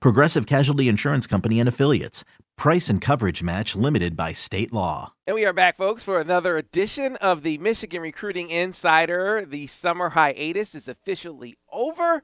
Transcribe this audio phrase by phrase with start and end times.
[0.00, 2.24] Progressive Casualty Insurance Company and Affiliates.
[2.56, 5.14] Price and coverage match limited by state law.
[5.26, 9.44] And we are back, folks, for another edition of the Michigan Recruiting Insider.
[9.44, 12.22] The summer hiatus is officially over,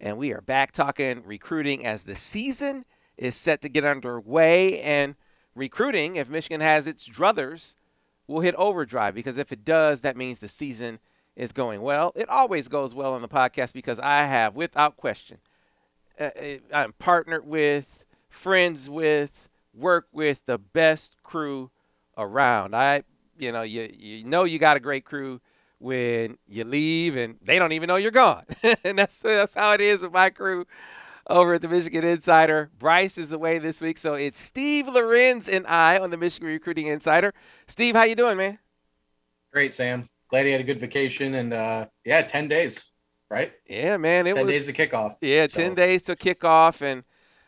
[0.00, 2.84] and we are back talking recruiting as the season
[3.16, 4.80] is set to get underway.
[4.80, 5.14] And
[5.54, 7.76] recruiting, if Michigan has its druthers,
[8.26, 10.98] will hit overdrive because if it does, that means the season–
[11.36, 12.12] is going well.
[12.16, 15.38] It always goes well on the podcast because I have, without question,
[16.18, 21.70] uh, uh, I'm partnered with, friends with, work with the best crew
[22.16, 22.74] around.
[22.74, 23.02] I,
[23.38, 25.40] you know, you you know you got a great crew
[25.78, 28.44] when you leave and they don't even know you're gone,
[28.84, 30.66] and that's that's how it is with my crew
[31.28, 32.70] over at the Michigan Insider.
[32.78, 36.86] Bryce is away this week, so it's Steve Lorenz and I on the Michigan Recruiting
[36.86, 37.34] Insider.
[37.66, 38.58] Steve, how you doing, man?
[39.52, 42.84] Great, Sam glad he had a good vacation and uh, yeah, ten days,
[43.30, 43.52] right?
[43.66, 45.18] Yeah, man, it ten was, days to kick off.
[45.20, 45.60] Yeah, so.
[45.60, 47.04] ten days to kick off, and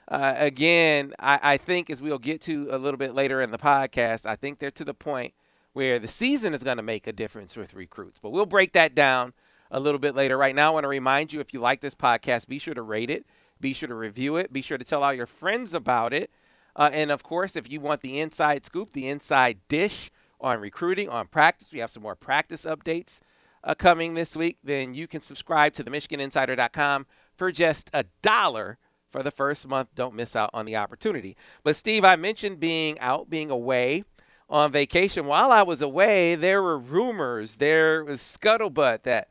[0.09, 3.59] uh, again, I, I think as we'll get to a little bit later in the
[3.59, 5.35] podcast, I think they're to the point
[5.73, 8.19] where the season is going to make a difference with recruits.
[8.19, 9.33] But we'll break that down
[9.71, 10.37] a little bit later.
[10.37, 12.83] Right now, I want to remind you if you like this podcast, be sure to
[12.83, 13.27] rate it,
[13.61, 16.31] be sure to review it, be sure to tell all your friends about it.
[16.75, 21.09] Uh, and of course, if you want the inside scoop, the inside dish, on recruiting,
[21.09, 21.73] on practice.
[21.73, 23.21] We have some more practice updates
[23.65, 24.59] uh, coming this week.
[24.63, 27.07] Then you can subscribe to the MichiganInsider.com
[27.37, 28.79] for just a dollar
[29.11, 29.89] for the first month.
[29.95, 31.37] Don't miss out on the opportunity.
[31.63, 34.05] But, Steve, I mentioned being out, being away
[34.49, 35.27] on vacation.
[35.27, 39.29] While I was away, there were rumors, there was scuttlebutt that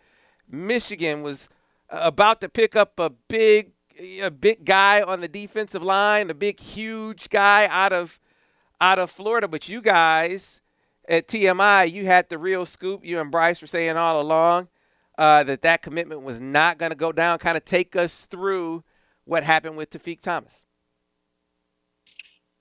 [0.49, 1.49] Michigan was
[1.89, 3.71] uh, about to pick up a big
[4.21, 8.19] a big guy on the defensive line, a big huge guy out of
[8.79, 10.61] out of Florida, but you guys
[11.07, 13.05] at TMI, you had the real scoop.
[13.05, 14.67] You and Bryce were saying all along
[15.17, 17.39] uh, that that commitment was not going to go down.
[17.39, 18.83] Kind of take us through
[19.25, 20.65] what happened with Tawfiq Thomas.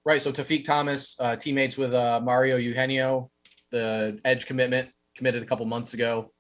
[0.05, 0.23] Right.
[0.23, 3.31] So Tawfiq Thomas, uh, teammates with uh, Mario Eugenio,
[3.71, 6.33] the edge commitment committed a couple months ago.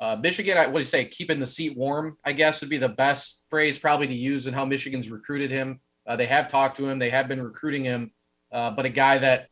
[0.00, 1.04] Uh, Michigan, what do you say?
[1.04, 4.54] Keeping the seat warm, I guess, would be the best phrase probably to use in
[4.54, 5.80] how Michigan's recruited him.
[6.06, 8.10] Uh, they have talked to him, they have been recruiting him,
[8.50, 9.48] uh, but a guy that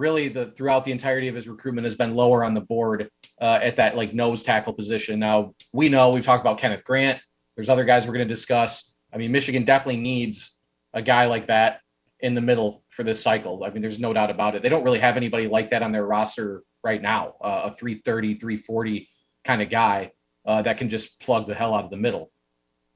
[0.00, 3.58] really the throughout the entirety of his recruitment has been lower on the board uh,
[3.62, 5.20] at that like nose tackle position.
[5.20, 7.20] Now we know we've talked about Kenneth Grant.
[7.54, 8.94] There's other guys we're going to discuss.
[9.12, 10.56] I mean, Michigan definitely needs
[10.94, 11.80] a guy like that
[12.20, 13.62] in the middle for this cycle.
[13.62, 14.62] I mean, there's no doubt about it.
[14.62, 17.34] They don't really have anybody like that on their roster right now.
[17.40, 19.08] Uh, a 330, 340
[19.44, 20.12] kind of guy
[20.46, 22.30] uh, that can just plug the hell out of the middle.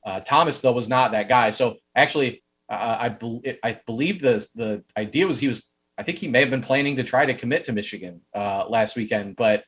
[0.04, 1.50] Uh, Thomas though was not that guy.
[1.50, 5.62] So actually, uh, I, be- I believe the the idea was he was
[5.96, 8.96] I think he may have been planning to try to commit to Michigan uh, last
[8.96, 9.64] weekend, but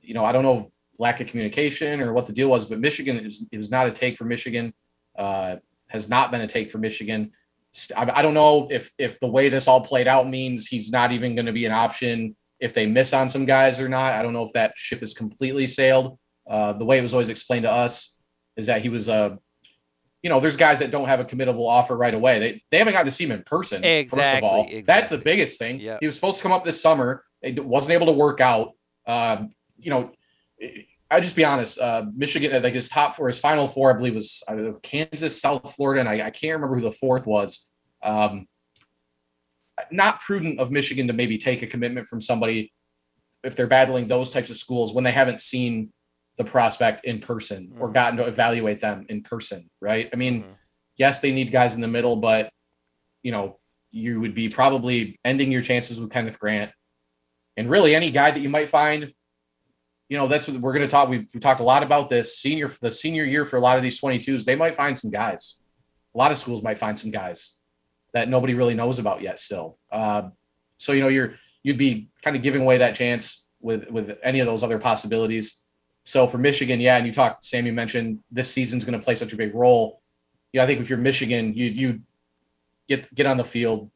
[0.00, 2.64] you know I don't know lack of communication or what the deal was.
[2.64, 4.74] But Michigan it was, it was not a take for Michigan.
[5.16, 5.56] Uh,
[5.88, 7.32] has not been a take for Michigan.
[7.96, 11.34] I, don't know if if the way this all played out means he's not even
[11.34, 14.14] going to be an option if they miss on some guys or not.
[14.14, 16.18] I don't know if that ship is completely sailed.
[16.48, 18.16] Uh, the way it was always explained to us
[18.56, 19.38] is that he was a
[20.22, 22.38] you know, there's guys that don't have a committable offer right away.
[22.38, 23.84] They they haven't gotten to see him in person.
[23.84, 24.82] Exactly, first of all, exactly.
[24.82, 25.80] that's the biggest thing.
[25.80, 25.98] Yep.
[26.00, 27.24] He was supposed to come up this summer.
[27.40, 28.72] It wasn't able to work out.
[29.06, 30.10] Um, you know,
[31.10, 31.78] I just be honest.
[31.78, 35.74] Uh, Michigan, like his top four, his final four, I believe was uh, Kansas, South
[35.74, 37.66] Florida, and I, I, can't remember who the fourth was.
[38.02, 38.46] Um,
[39.92, 42.72] not prudent of Michigan to maybe take a commitment from somebody
[43.44, 45.92] if they're battling those types of schools when they haven't seen
[46.38, 47.82] the prospect in person mm-hmm.
[47.82, 50.08] or gotten to evaluate them in person, right?
[50.12, 50.52] I mean, mm-hmm.
[50.96, 52.50] yes, they need guys in the middle, but
[53.22, 53.58] you know,
[53.90, 56.70] you would be probably ending your chances with Kenneth Grant
[57.56, 59.12] and really any guy that you might find.
[60.08, 61.08] You know, that's what we're going to talk.
[61.08, 63.82] We've, we talked a lot about this senior, the senior year for a lot of
[63.82, 64.44] these 22s.
[64.44, 65.60] They might find some guys.
[66.14, 67.56] A lot of schools might find some guys
[68.14, 69.38] that nobody really knows about yet.
[69.38, 70.28] Still, uh,
[70.78, 74.40] so you know, you're you'd be kind of giving away that chance with with any
[74.40, 75.62] of those other possibilities.
[76.08, 79.14] So for Michigan, yeah, and you talked, Sam, you mentioned this season's going to play
[79.14, 80.00] such a big role.
[80.54, 82.00] Yeah, I think if you're Michigan, you you
[82.88, 83.90] get get on the field,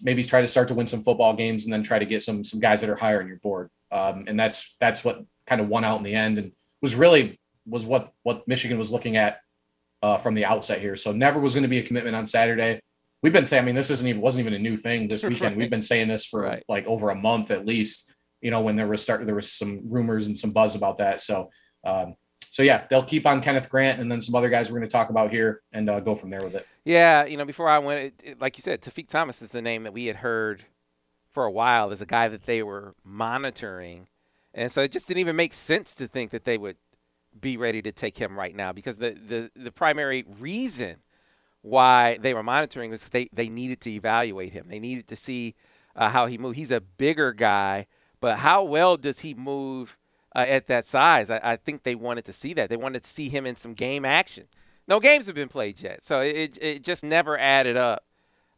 [0.00, 2.44] maybe try to start to win some football games, and then try to get some
[2.44, 3.68] some guys that are higher on your board.
[3.92, 6.50] Um, and that's that's what kind of won out in the end, and
[6.80, 9.40] was really was what what Michigan was looking at
[10.02, 10.96] uh, from the outset here.
[10.96, 12.80] So never was going to be a commitment on Saturday.
[13.22, 13.64] we've been saying.
[13.64, 15.56] I mean, this isn't even wasn't even a new thing this weekend.
[15.56, 16.64] We've been saying this for right.
[16.70, 18.13] like over a month at least.
[18.44, 21.20] You know, when there was start there was some rumors and some buzz about that.
[21.20, 21.50] So,
[21.84, 22.14] um,
[22.50, 24.92] so yeah, they'll keep on Kenneth Grant and then some other guys we're going to
[24.92, 26.66] talk about here and uh, go from there with it.
[26.84, 29.62] Yeah, you know, before I went, it, it, like you said, Tawfiq Thomas is the
[29.62, 30.64] name that we had heard
[31.32, 34.06] for a while as a guy that they were monitoring,
[34.52, 36.76] and so it just didn't even make sense to think that they would
[37.40, 40.98] be ready to take him right now because the the, the primary reason
[41.62, 44.66] why they were monitoring was they they needed to evaluate him.
[44.68, 45.54] They needed to see
[45.96, 46.56] uh, how he moved.
[46.56, 47.86] He's a bigger guy,
[48.24, 49.98] but how well does he move
[50.34, 51.28] uh, at that size?
[51.28, 52.70] I, I, think they wanted to see that.
[52.70, 54.44] They wanted to see him in some game action.
[54.88, 58.02] No games have been played yet, so it it just never added up.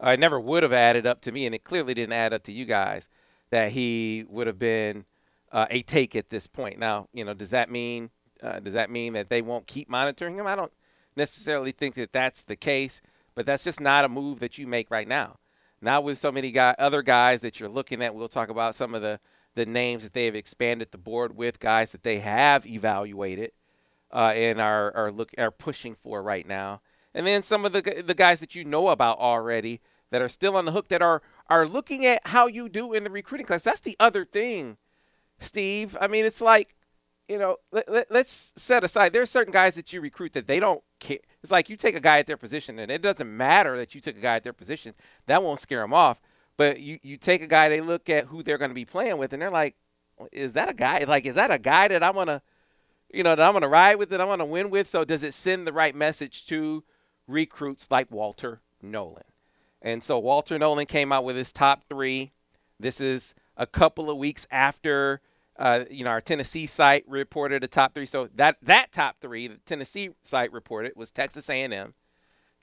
[0.00, 2.44] Uh, it never would have added up to me, and it clearly didn't add up
[2.44, 3.08] to you guys
[3.50, 5.04] that he would have been
[5.50, 6.78] uh, a take at this point.
[6.78, 8.10] Now, you know, does that mean
[8.40, 10.46] uh, does that mean that they won't keep monitoring him?
[10.46, 10.72] I don't
[11.16, 13.00] necessarily think that that's the case,
[13.34, 15.38] but that's just not a move that you make right now.
[15.82, 18.14] Not with so many guy, other guys that you're looking at.
[18.14, 19.18] We'll talk about some of the,
[19.56, 23.50] the names that they have expanded the board with, guys that they have evaluated
[24.12, 26.80] uh, and are, are, look, are pushing for right now.
[27.14, 29.80] And then some of the, the guys that you know about already
[30.10, 33.02] that are still on the hook that are, are looking at how you do in
[33.02, 33.64] the recruiting class.
[33.64, 34.76] That's the other thing,
[35.38, 35.96] Steve.
[36.00, 36.76] I mean, it's like
[37.28, 39.12] you know, let, us let, set aside.
[39.12, 41.18] There are certain guys that you recruit that they don't care.
[41.42, 44.00] It's like you take a guy at their position, and it doesn't matter that you
[44.00, 44.94] took a guy at their position.
[45.26, 46.20] That won't scare them off.
[46.56, 49.18] But you, you take a guy, they look at who they're going to be playing
[49.18, 49.76] with, and they're like,
[50.32, 51.04] is that a guy?
[51.04, 52.40] Like, is that a guy that I'm going to,
[53.12, 54.86] you know, that I'm going to ride with, that I'm going to win with?
[54.86, 56.84] So does it send the right message to
[57.26, 59.24] recruits like Walter Nolen?
[59.82, 62.32] And so Walter Nolen came out with his top three.
[62.80, 65.20] This is a couple of weeks after–
[65.58, 68.06] uh, you know, our Tennessee site reported a top three.
[68.06, 71.94] So that that top three, the Tennessee site reported was Texas A&M,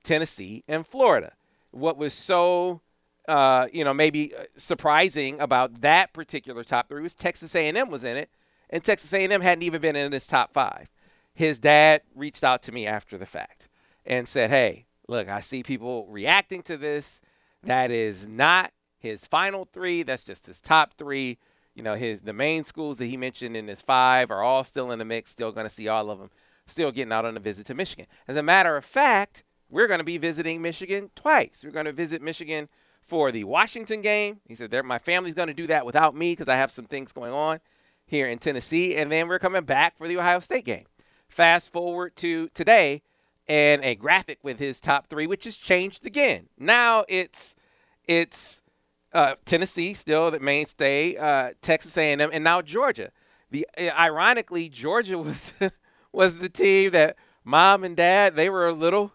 [0.03, 1.33] Tennessee, and Florida.
[1.71, 2.81] What was so,
[3.27, 8.03] uh, you know, maybe uh, surprising about that particular top three was Texas A&M was
[8.03, 8.29] in it,
[8.69, 10.89] and Texas A&M hadn't even been in this top five.
[11.33, 13.69] His dad reached out to me after the fact
[14.05, 17.21] and said, "Hey, look, I see people reacting to this.
[17.63, 20.03] That is not his final three.
[20.03, 21.37] That's just his top three
[21.75, 24.91] you know, his the main schools that he mentioned in his five are all still
[24.91, 25.31] in the mix.
[25.31, 26.29] Still going to see all of them.
[26.67, 28.05] Still getting out on a visit to Michigan.
[28.27, 31.61] As a matter of fact, we're going to be visiting Michigan twice.
[31.63, 32.69] We're going to visit Michigan
[33.07, 34.39] for the Washington game.
[34.47, 37.11] He said, "My family's going to do that without me because I have some things
[37.11, 37.59] going on
[38.05, 40.85] here in Tennessee, and then we're coming back for the Ohio State game."
[41.27, 43.01] Fast forward to today,
[43.47, 46.47] and a graphic with his top three, which has changed again.
[46.57, 47.55] Now it's
[48.05, 48.61] it's
[49.13, 53.11] uh, Tennessee still the mainstay, uh, Texas A&M, and now Georgia.
[53.51, 55.53] The uh, ironically, Georgia was
[56.11, 59.11] was the team that mom and dad they were a little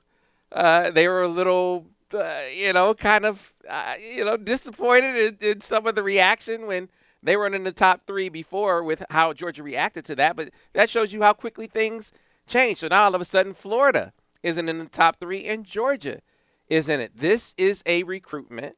[0.53, 5.51] uh, they were a little uh, you know kind of uh, you know disappointed in,
[5.51, 6.89] in, some of the reaction when
[7.23, 10.37] they weren't in the top three before with how Georgia reacted to that.
[10.37, 12.13] But that shows you how quickly things
[12.47, 12.79] change.
[12.79, 14.13] So now all of a sudden Florida
[14.43, 16.21] isn't in the top three and Georgia
[16.69, 17.13] is in it.
[17.17, 18.77] This is a recruitment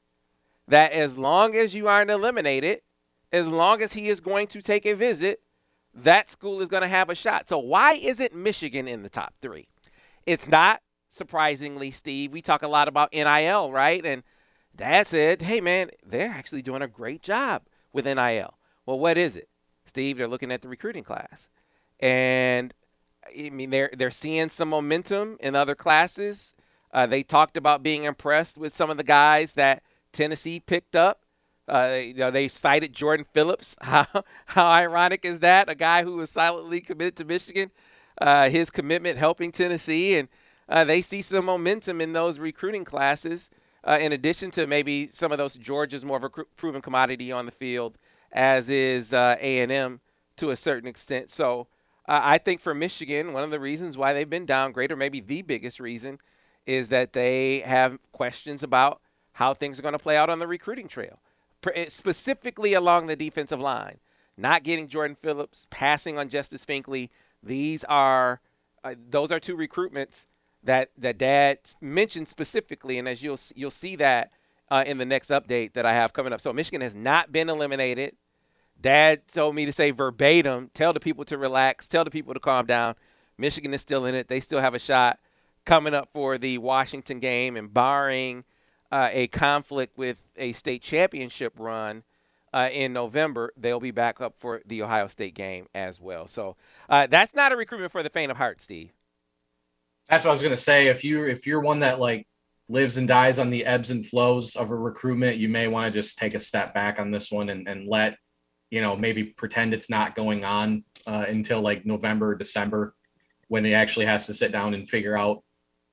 [0.69, 2.81] that as long as you aren't eliminated,
[3.33, 5.41] as long as he is going to take a visit,
[5.95, 7.49] that school is going to have a shot.
[7.49, 9.69] So why isn't Michigan in the top three?
[10.27, 10.81] It's not
[11.11, 12.33] surprisingly, Steve.
[12.33, 14.05] We talk a lot about NIL, right?
[14.07, 14.23] And
[14.75, 17.63] Dad said, "Hey, man, they're actually doing a great job
[17.93, 18.55] with NIL."
[18.87, 19.49] Well, what is it,
[19.85, 20.17] Steve?
[20.17, 21.51] They're looking at the recruiting class,
[21.99, 22.73] and
[23.27, 26.55] I mean they're they're seeing some momentum in other classes.
[26.93, 31.25] Uh, they talked about being impressed with some of the guys that Tennessee picked up.
[31.69, 33.77] Uh, you know, they cited Jordan Phillips.
[33.83, 34.07] How
[34.47, 35.69] how ironic is that?
[35.69, 37.71] A guy who was silently committed to Michigan,
[38.21, 40.29] uh, his commitment helping Tennessee, and
[40.71, 43.51] uh, they see some momentum in those recruiting classes.
[43.83, 47.47] Uh, in addition to maybe some of those Georgia's more of a proven commodity on
[47.47, 47.97] the field,
[48.31, 50.01] as is uh, A and M
[50.37, 51.31] to a certain extent.
[51.31, 51.67] So
[52.07, 55.21] uh, I think for Michigan, one of the reasons why they've been downgraded, or maybe
[55.21, 56.19] the biggest reason,
[56.67, 59.01] is that they have questions about
[59.33, 61.21] how things are going to play out on the recruiting trail,
[61.75, 63.99] eh, specifically along the defensive line.
[64.37, 67.09] Not getting Jordan Phillips, passing on Justice Finkley.
[67.43, 68.41] These are
[68.85, 70.27] uh, those are two recruitments
[70.65, 74.33] that that Dad mentioned specifically, and as you'll you'll see that
[74.71, 76.41] uh, in the next update that I have coming up.
[76.41, 78.17] So Michigan has not been eliminated.
[78.81, 82.41] Dad told me to say verbatim, tell the people to relax, tell the people to
[82.41, 82.95] calm down.
[83.37, 84.29] Michigan is still in it.
[84.29, 85.19] They still have a shot
[85.65, 88.45] coming up for the Washington game, and barring
[88.91, 92.03] uh, a conflict with a state championship run
[92.53, 96.27] uh, in November, they'll be back up for the Ohio State game as well.
[96.27, 96.57] So
[96.89, 98.93] uh, that's not a recruitment for the faint of heart, Steve.
[100.11, 100.89] That's what I was gonna say.
[100.89, 102.27] If you if you're one that like
[102.69, 105.99] lives and dies on the ebbs and flows of a recruitment, you may want to
[105.99, 108.17] just take a step back on this one and, and let,
[108.71, 112.95] you know, maybe pretend it's not going on uh, until like November, December,
[113.49, 115.43] when he actually has to sit down and figure out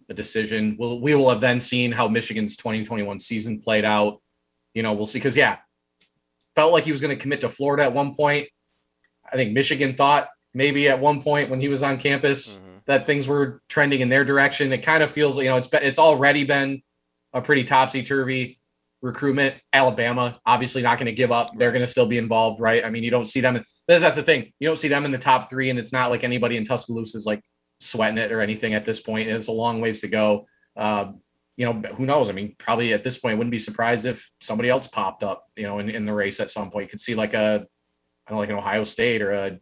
[0.10, 0.76] a decision.
[0.80, 4.22] We'll, we will have then seen how Michigan's 2021 season played out.
[4.76, 5.20] You know, we'll see.
[5.20, 5.58] Cause yeah,
[6.56, 8.48] felt like he was going to commit to Florida at one point.
[9.32, 12.58] I think Michigan thought maybe at one point when he was on campus.
[12.58, 14.72] Mm-hmm that things were trending in their direction.
[14.74, 16.82] It kind of feels, you know, it's been, it's already been
[17.34, 18.60] a pretty topsy turvy
[19.02, 19.56] recruitment.
[19.74, 21.50] Alabama obviously not going to give up.
[21.58, 22.84] They're going to still be involved, right?
[22.84, 23.64] I mean, you don't see them.
[23.88, 24.54] That's the thing.
[24.60, 27.18] You don't see them in the top three, and it's not like anybody in Tuscaloosa
[27.18, 27.42] is like
[27.80, 29.30] sweating it or anything at this point.
[29.30, 30.48] It's a long ways to go.
[30.76, 31.12] Uh,
[31.58, 32.30] you know, who knows?
[32.30, 35.64] I mean, probably at this point, wouldn't be surprised if somebody else popped up, you
[35.64, 36.86] know, in, in the race at some point.
[36.86, 37.66] You could see like a,
[38.28, 39.60] I don't know, like an Ohio State or a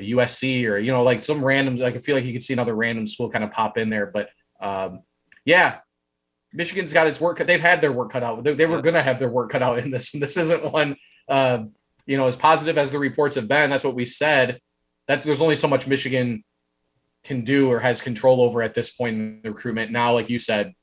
[0.00, 1.76] a USC or you know like some random.
[1.76, 3.90] Like I could feel like you could see another random school kind of pop in
[3.90, 4.30] there, but
[4.60, 5.02] um,
[5.44, 5.78] yeah,
[6.52, 7.38] Michigan's got its work.
[7.38, 8.42] They've had their work cut out.
[8.42, 10.12] They, they were going to have their work cut out in this.
[10.14, 10.96] This isn't one.
[11.28, 11.64] Uh,
[12.06, 14.60] you know, as positive as the reports have been, that's what we said.
[15.06, 16.44] That there's only so much Michigan
[17.24, 19.92] can do or has control over at this point in the recruitment.
[19.92, 20.74] Now, like you said,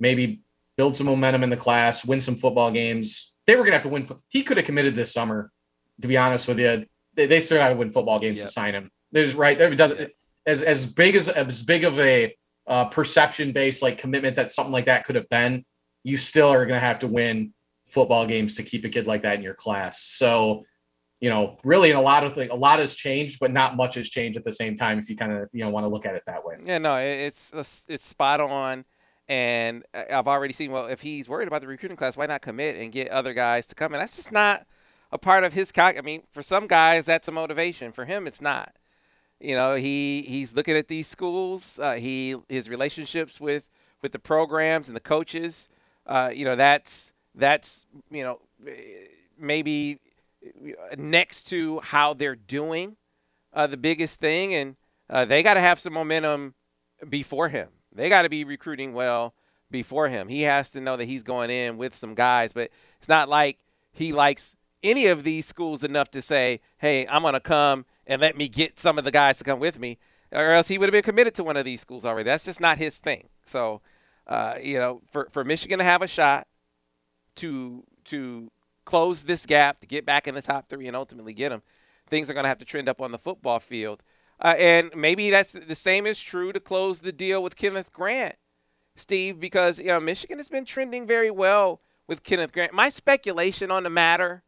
[0.00, 0.40] maybe
[0.76, 3.34] build some momentum in the class, win some football games.
[3.46, 4.08] They were going to have to win.
[4.28, 5.52] He could have committed this summer,
[6.00, 8.46] to be honest with you they, they still got to win football games yep.
[8.46, 8.90] to sign him.
[9.10, 9.74] There's right there.
[9.74, 10.12] Doesn't
[10.46, 12.34] as as big as as big of a
[12.66, 15.64] uh, perception based like commitment that something like that could have been.
[16.04, 17.52] You still are going to have to win
[17.86, 20.02] football games to keep a kid like that in your class.
[20.02, 20.64] So,
[21.20, 23.94] you know, really, in a lot of things, a lot has changed, but not much
[23.94, 24.98] has changed at the same time.
[24.98, 26.56] If you kind of you know want to look at it that way.
[26.64, 27.52] Yeah, no, it's
[27.88, 28.84] it's spot on.
[29.28, 30.72] And I've already seen.
[30.72, 33.66] Well, if he's worried about the recruiting class, why not commit and get other guys
[33.68, 33.94] to come?
[33.94, 34.66] And that's just not
[35.12, 35.96] a part of his calc.
[35.96, 37.92] I mean, for some guys, that's a motivation.
[37.92, 38.74] For him, it's not.
[39.38, 41.78] You know, he he's looking at these schools.
[41.78, 43.68] Uh, he his relationships with
[44.00, 45.68] with the programs and the coaches.
[46.06, 48.40] Uh, you know, that's that's you know
[49.38, 49.98] maybe
[50.96, 52.96] next to how they're doing
[53.52, 54.76] uh, the biggest thing, and
[55.10, 56.54] uh, they got to have some momentum
[57.08, 57.68] before him.
[57.94, 59.34] They got to be recruiting well
[59.70, 60.28] before him.
[60.28, 63.58] He has to know that he's going in with some guys, but it's not like
[63.92, 68.20] he likes any of these schools enough to say, hey, I'm going to come and
[68.20, 69.98] let me get some of the guys to come with me,
[70.32, 72.28] or else he would have been committed to one of these schools already.
[72.28, 73.28] That's just not his thing.
[73.44, 73.80] So,
[74.26, 76.46] uh, you know, for, for Michigan to have a shot
[77.36, 78.50] to to
[78.84, 81.62] close this gap, to get back in the top three and ultimately get them,
[82.08, 84.02] things are going to have to trend up on the football field.
[84.40, 88.34] Uh, and maybe that's the same is true to close the deal with Kenneth Grant,
[88.96, 92.72] Steve, because you know Michigan has been trending very well with Kenneth Grant.
[92.72, 94.42] My speculation on the matter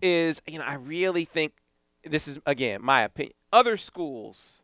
[0.00, 1.54] is, you know, I really think
[2.04, 3.34] this is again my opinion.
[3.52, 4.60] Other schools,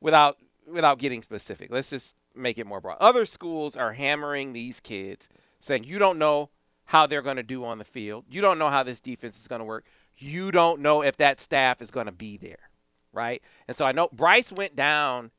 [0.00, 2.98] without without getting specific, let's just make it more broad.
[3.00, 5.28] Other schools are hammering these kids,
[5.58, 6.50] saying you don't know
[6.86, 8.24] how they're going to do on the field.
[8.28, 9.84] You don't know how this defense is going to work.
[10.16, 12.70] You don't know if that staff is going to be there,
[13.12, 13.42] right?
[13.68, 15.30] And so I know Bryce went down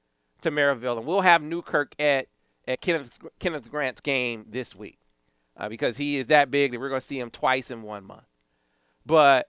[0.42, 2.28] to Merrillville, and we'll have Newkirk at
[2.68, 5.00] at Kenneth Kenneth Grant's game this week
[5.58, 8.04] uh, because he is that big that we're going to see him twice in one
[8.04, 8.24] month.
[9.06, 9.48] But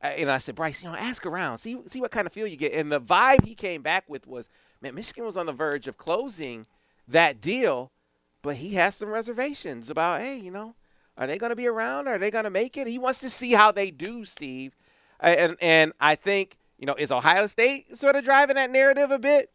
[0.00, 2.56] and I said, Bryce, you know, ask around, see see what kind of feel you
[2.56, 2.72] get.
[2.72, 4.48] And the vibe he came back with was,
[4.80, 6.66] man, Michigan was on the verge of closing
[7.06, 7.92] that deal,
[8.42, 10.74] but he has some reservations about, hey, you know,
[11.16, 12.08] are they going to be around?
[12.08, 12.86] Are they going to make it?
[12.86, 14.74] He wants to see how they do, Steve.
[15.20, 19.18] And and I think you know, is Ohio State sort of driving that narrative a
[19.20, 19.52] bit?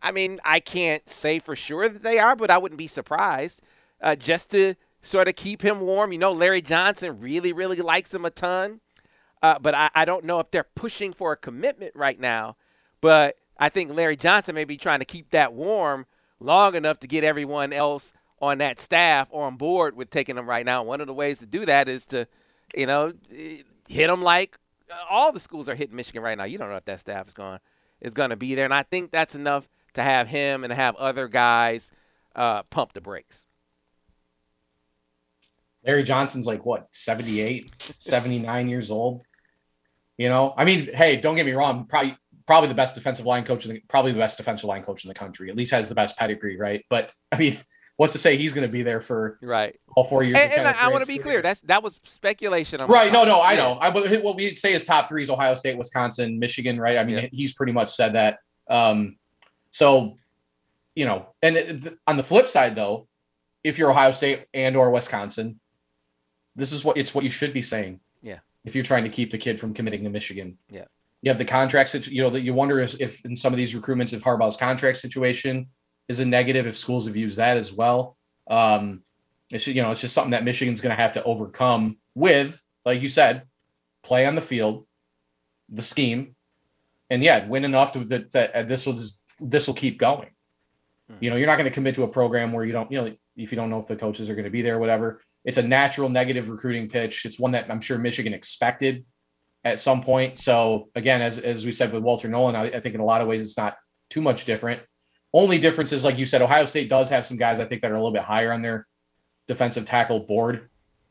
[0.00, 3.60] I mean, I can't say for sure that they are, but I wouldn't be surprised.
[4.00, 6.12] Uh, just to sort of keep him warm.
[6.12, 8.80] You know, Larry Johnson really, really likes him a ton.
[9.42, 12.56] Uh, but I, I don't know if they're pushing for a commitment right now.
[13.00, 16.06] But I think Larry Johnson may be trying to keep that warm
[16.40, 20.64] long enough to get everyone else on that staff on board with taking them right
[20.64, 20.82] now.
[20.82, 22.26] One of the ways to do that is to,
[22.74, 23.12] you know,
[23.88, 24.58] hit them like
[25.10, 26.44] all the schools are hitting Michigan right now.
[26.44, 27.58] You don't know if that staff is going
[28.00, 30.94] is going to be there, and I think that's enough to have him and have
[30.96, 31.90] other guys
[32.36, 33.47] uh, pump the brakes.
[35.88, 39.22] Larry Johnson's like what 78, 79 years old.
[40.18, 42.14] You know, I mean, hey, don't get me wrong, probably
[42.46, 45.08] probably the best defensive line coach in the, probably the best defensive line coach in
[45.08, 45.48] the country.
[45.48, 46.84] At least has the best pedigree, right?
[46.90, 47.56] But I mean,
[47.96, 50.38] what's to say he's going to be there for right all four years?
[50.38, 51.40] And, and I, I want to be clear.
[51.40, 52.82] That's that was speculation.
[52.82, 53.10] right?
[53.10, 53.78] No, no, I know.
[53.80, 56.98] I but what we'd say is top three is Ohio State, Wisconsin, Michigan, right?
[56.98, 57.28] I mean, yeah.
[57.32, 58.40] he's pretty much said that.
[58.68, 59.16] Um,
[59.70, 60.18] so,
[60.94, 63.06] you know, and it, on the flip side, though,
[63.64, 65.60] if you're Ohio State and or Wisconsin,
[66.58, 68.00] this is what it's what you should be saying.
[68.20, 68.40] Yeah.
[68.64, 70.58] If you're trying to keep the kid from committing to Michigan.
[70.68, 70.84] Yeah.
[71.22, 73.56] You have the contracts that you know that you wonder if, if in some of
[73.56, 75.68] these recruitments if Harbaugh's contract situation
[76.08, 78.16] is a negative, if schools have used that as well.
[78.48, 79.02] Um,
[79.52, 83.00] it's you know it's just something that Michigan's going to have to overcome with, like
[83.00, 83.44] you said,
[84.02, 84.86] play on the field,
[85.68, 86.34] the scheme,
[87.10, 90.30] and yeah, win enough to that, that uh, this will just, this will keep going.
[91.08, 91.16] Hmm.
[91.20, 93.14] You know, you're not going to commit to a program where you don't you know
[93.36, 95.22] if you don't know if the coaches are going to be there, or whatever.
[95.44, 97.24] It's a natural negative recruiting pitch.
[97.24, 99.04] It's one that I'm sure Michigan expected
[99.64, 100.38] at some point.
[100.38, 103.20] So again, as as we said with Walter Nolen, I, I think in a lot
[103.20, 103.76] of ways it's not
[104.10, 104.80] too much different.
[105.32, 107.90] Only difference is, like you said, Ohio State does have some guys I think that
[107.90, 108.86] are a little bit higher on their
[109.46, 110.70] defensive tackle board.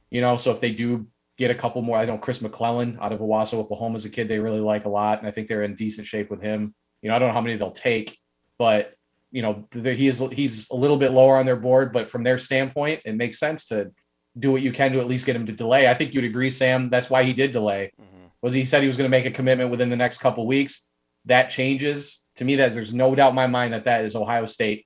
[0.10, 1.08] You know, so if they do
[1.38, 4.28] get a couple more, I know Chris McClellan out of Owasso, Oklahoma, as a kid
[4.28, 6.74] they really like a lot, and I think they're in decent shape with him.
[7.02, 8.18] You know, I don't know how many they'll take,
[8.58, 8.94] but
[9.32, 12.38] you know, he is he's a little bit lower on their board, but from their
[12.38, 13.92] standpoint, it makes sense to
[14.38, 15.88] do what you can to at least get him to delay.
[15.88, 16.90] I think you'd agree, Sam.
[16.90, 17.92] That's why he did delay.
[18.00, 18.26] Mm-hmm.
[18.42, 20.88] Was he said he was going to make a commitment within the next couple weeks?
[21.26, 22.56] That changes to me.
[22.56, 24.86] That there's no doubt in my mind that that is Ohio State.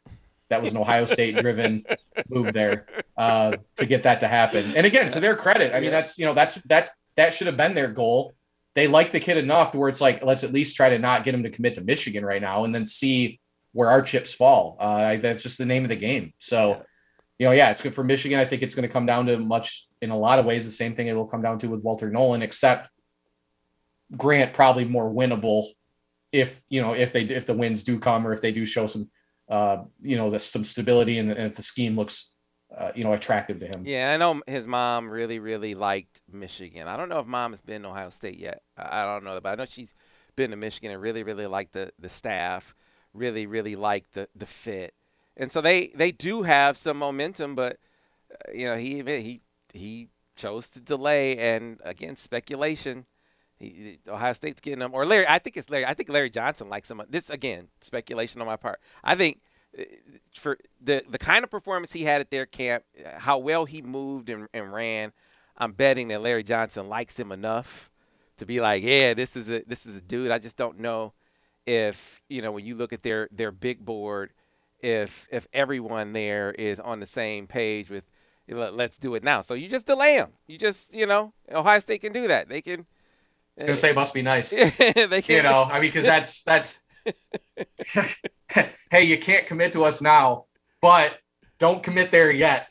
[0.49, 1.85] That was an Ohio State driven
[2.29, 4.75] move there uh, to get that to happen.
[4.75, 7.57] And again, to their credit, I mean that's you know that's that's that should have
[7.57, 8.33] been their goal.
[8.73, 11.23] They like the kid enough to where it's like let's at least try to not
[11.23, 13.39] get him to commit to Michigan right now, and then see
[13.73, 14.77] where our chips fall.
[14.79, 16.33] Uh, that's just the name of the game.
[16.39, 16.83] So
[17.41, 18.39] you know, yeah, it's good for Michigan.
[18.39, 20.69] I think it's going to come down to much in a lot of ways the
[20.69, 22.87] same thing it will come down to with Walter Nolen, except
[24.15, 25.65] Grant probably more winnable
[26.31, 28.85] if you know if they if the wins do come or if they do show
[28.85, 29.09] some
[29.49, 32.35] uh, you know the, some stability and, and if the scheme looks
[32.77, 33.87] uh, you know attractive to him.
[33.87, 36.87] Yeah, I know his mom really really liked Michigan.
[36.87, 38.61] I don't know if mom has been to Ohio State yet.
[38.77, 39.95] I don't know, but I know she's
[40.35, 42.75] been to Michigan and really really liked the the staff.
[43.15, 44.93] Really really liked the the fit
[45.37, 47.77] and so they they do have some momentum, but
[48.31, 49.41] uh, you know he he
[49.73, 53.05] he chose to delay, and again speculation.
[53.57, 55.27] He, Ohio State's getting them, or Larry.
[55.27, 55.85] I think it's Larry.
[55.85, 57.01] I think Larry Johnson likes some.
[57.09, 58.79] This again, speculation on my part.
[59.03, 59.41] I think
[59.77, 59.83] uh,
[60.33, 63.81] for the the kind of performance he had at their camp, uh, how well he
[63.81, 65.13] moved and, and ran,
[65.57, 67.91] I'm betting that Larry Johnson likes him enough
[68.37, 70.31] to be like, yeah, this is a this is a dude.
[70.31, 71.13] I just don't know
[71.67, 74.33] if you know when you look at their their big board
[74.81, 78.03] if if everyone there is on the same page with
[78.47, 79.41] let's do it now.
[79.41, 80.31] So you just delay them.
[80.47, 82.49] You just you know Ohio State can do that.
[82.49, 82.85] They can.
[83.59, 84.49] Gonna eh, say must be nice.
[84.77, 85.35] they can.
[85.37, 86.79] You know, I mean, because that's that's.
[88.91, 90.45] hey, you can't commit to us now,
[90.81, 91.19] but
[91.59, 92.67] don't commit there yet.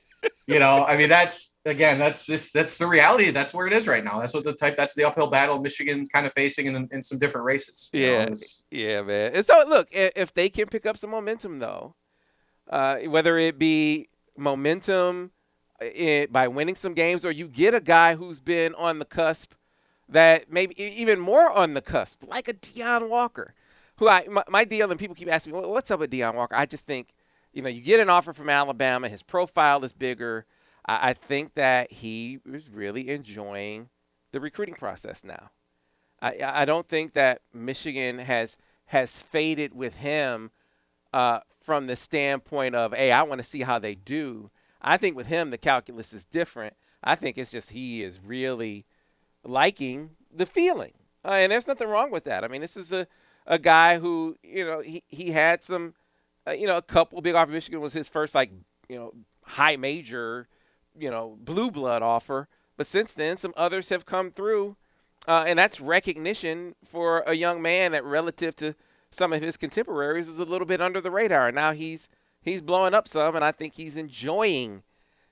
[0.46, 3.30] You know, I mean, that's again, that's just that's the reality.
[3.30, 4.18] That's where it is right now.
[4.18, 4.76] That's what the type.
[4.76, 7.88] That's the uphill battle Michigan kind of facing in, in some different races.
[7.92, 8.34] Yeah, know,
[8.70, 9.32] yeah, man.
[9.34, 11.94] And so look, if they can pick up some momentum though,
[12.70, 15.32] uh, whether it be momentum
[15.80, 19.04] it, uh, by winning some games or you get a guy who's been on the
[19.04, 19.54] cusp
[20.08, 23.54] that maybe even more on the cusp, like a Deone Walker,
[23.96, 26.54] who I my, my deal and people keep asking me, what's up with Deone Walker?
[26.54, 27.12] I just think,
[27.52, 30.46] you know, you get an offer from Alabama, his profile is bigger.
[30.86, 33.88] I, I think that he is really enjoying
[34.32, 35.50] the recruiting process now.
[36.22, 38.56] I, I don't think that Michigan has
[38.86, 40.50] has faded with him
[41.12, 44.50] uh, from the standpoint of, hey, I want to see how they do.
[44.82, 46.74] I think with him, the calculus is different.
[47.04, 48.86] I think it's just he is really
[49.44, 50.94] liking the feeling.
[51.24, 52.42] Uh, and there's nothing wrong with that.
[52.42, 53.06] I mean, this is a,
[53.46, 55.94] a guy who, you know, he, he had some,
[56.44, 57.52] uh, you know, a couple big offer.
[57.52, 58.50] Michigan was his first, like,
[58.88, 59.12] you know,
[59.44, 60.48] high major,
[60.98, 62.48] you know, blue blood offer.
[62.76, 64.74] But since then, some others have come through.
[65.28, 68.74] Uh, and that's recognition for a young man that relative to–
[69.10, 71.48] some of his contemporaries was a little bit under the radar.
[71.48, 72.08] And now he's
[72.40, 74.82] he's blowing up some, and I think he's enjoying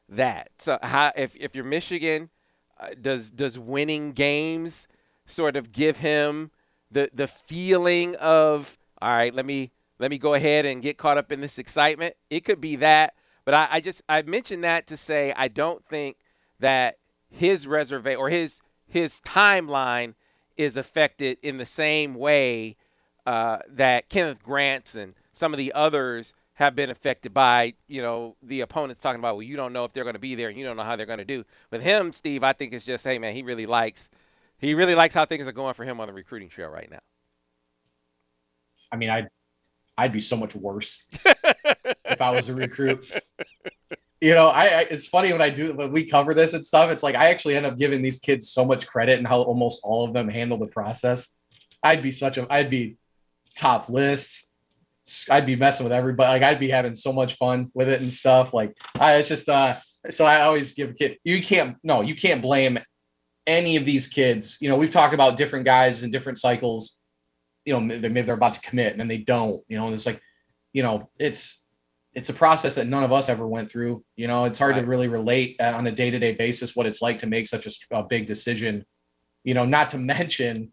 [0.09, 0.51] that.
[0.59, 2.31] So how, if if you're Michigan,
[2.79, 4.89] uh, does does winning games
[5.27, 6.51] sort of give him
[6.91, 11.19] the the feeling of all right, let me let me go ahead and get caught
[11.19, 12.15] up in this excitement.
[12.31, 13.15] It could be that,
[13.45, 16.17] but I, I just I mentioned that to say I don't think
[16.61, 16.97] that
[17.31, 20.15] his reserve or his his timeline
[20.57, 22.77] is affected in the same way
[23.29, 28.37] uh, that Kenneth Grants and some of the others have been affected by, you know,
[28.43, 30.57] the opponents talking about, well, you don't know if they're going to be there and
[30.57, 31.45] you don't know how they're going to do.
[31.71, 34.09] With him, Steve, I think it's just, hey, man, he really likes,
[34.57, 37.01] he really likes how things are going for him on the recruiting trail right now.
[38.91, 39.29] I mean, I'd,
[39.99, 41.05] I'd be so much worse
[42.07, 43.13] if I was a recruit.
[44.23, 46.91] You know, I, I, it's funny when I do when we cover this and stuff.
[46.91, 49.83] It's like I actually end up giving these kids so much credit and how almost
[49.85, 51.35] all of them handle the process.
[51.83, 52.97] I'd be such a I'd be
[53.59, 54.45] top lists.
[55.31, 56.31] I'd be messing with everybody.
[56.31, 58.53] Like I'd be having so much fun with it and stuff.
[58.53, 59.79] Like I, it's just uh.
[60.11, 61.19] So I always give a kid.
[61.25, 61.77] You can't.
[61.83, 62.79] No, you can't blame
[63.47, 64.59] any of these kids.
[64.61, 66.99] You know, we've talked about different guys in different cycles.
[67.65, 69.63] You know, maybe they're about to commit and then they don't.
[69.69, 70.21] You know, and it's like,
[70.73, 71.65] you know, it's
[72.15, 74.05] it's a process that none of us ever went through.
[74.17, 74.83] You know, it's hard Right.
[74.83, 77.49] to really relate uh, on a day to day basis what it's like to make
[77.49, 78.85] such a, a big decision.
[79.45, 80.73] You know, not to mention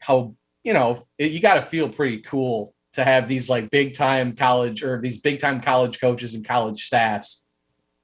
[0.00, 0.34] how
[0.68, 4.36] you know it, you got to feel pretty cool to have these like big time
[4.36, 7.46] college or these big time college coaches and college staffs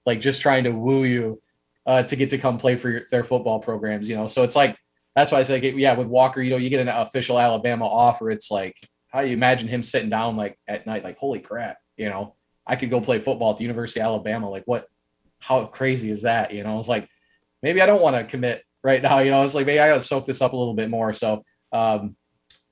[0.07, 1.43] like just trying to woo you
[1.85, 4.09] uh, to get to come play for your, their football programs.
[4.09, 4.79] You know, so it's like
[5.15, 8.31] that's why I say yeah with Walker, you know, you get an official Alabama offer.
[8.31, 8.77] It's like
[9.09, 12.35] how you imagine him sitting down like at night, like holy crap, you know,
[12.67, 14.49] I could go play football at the University of Alabama.
[14.49, 14.89] Like what?
[15.39, 16.55] How crazy is that?
[16.55, 17.11] You know, it's like
[17.63, 19.19] maybe I don't want to commit right now.
[19.19, 21.13] You know, it's like maybe I got to soak this up a little bit more.
[21.13, 21.45] So.
[21.71, 22.17] um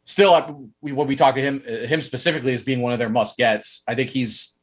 [0.05, 3.09] Still, we when we talk to him, uh, him specifically as being one of their
[3.09, 3.83] must gets.
[3.87, 4.59] I think he's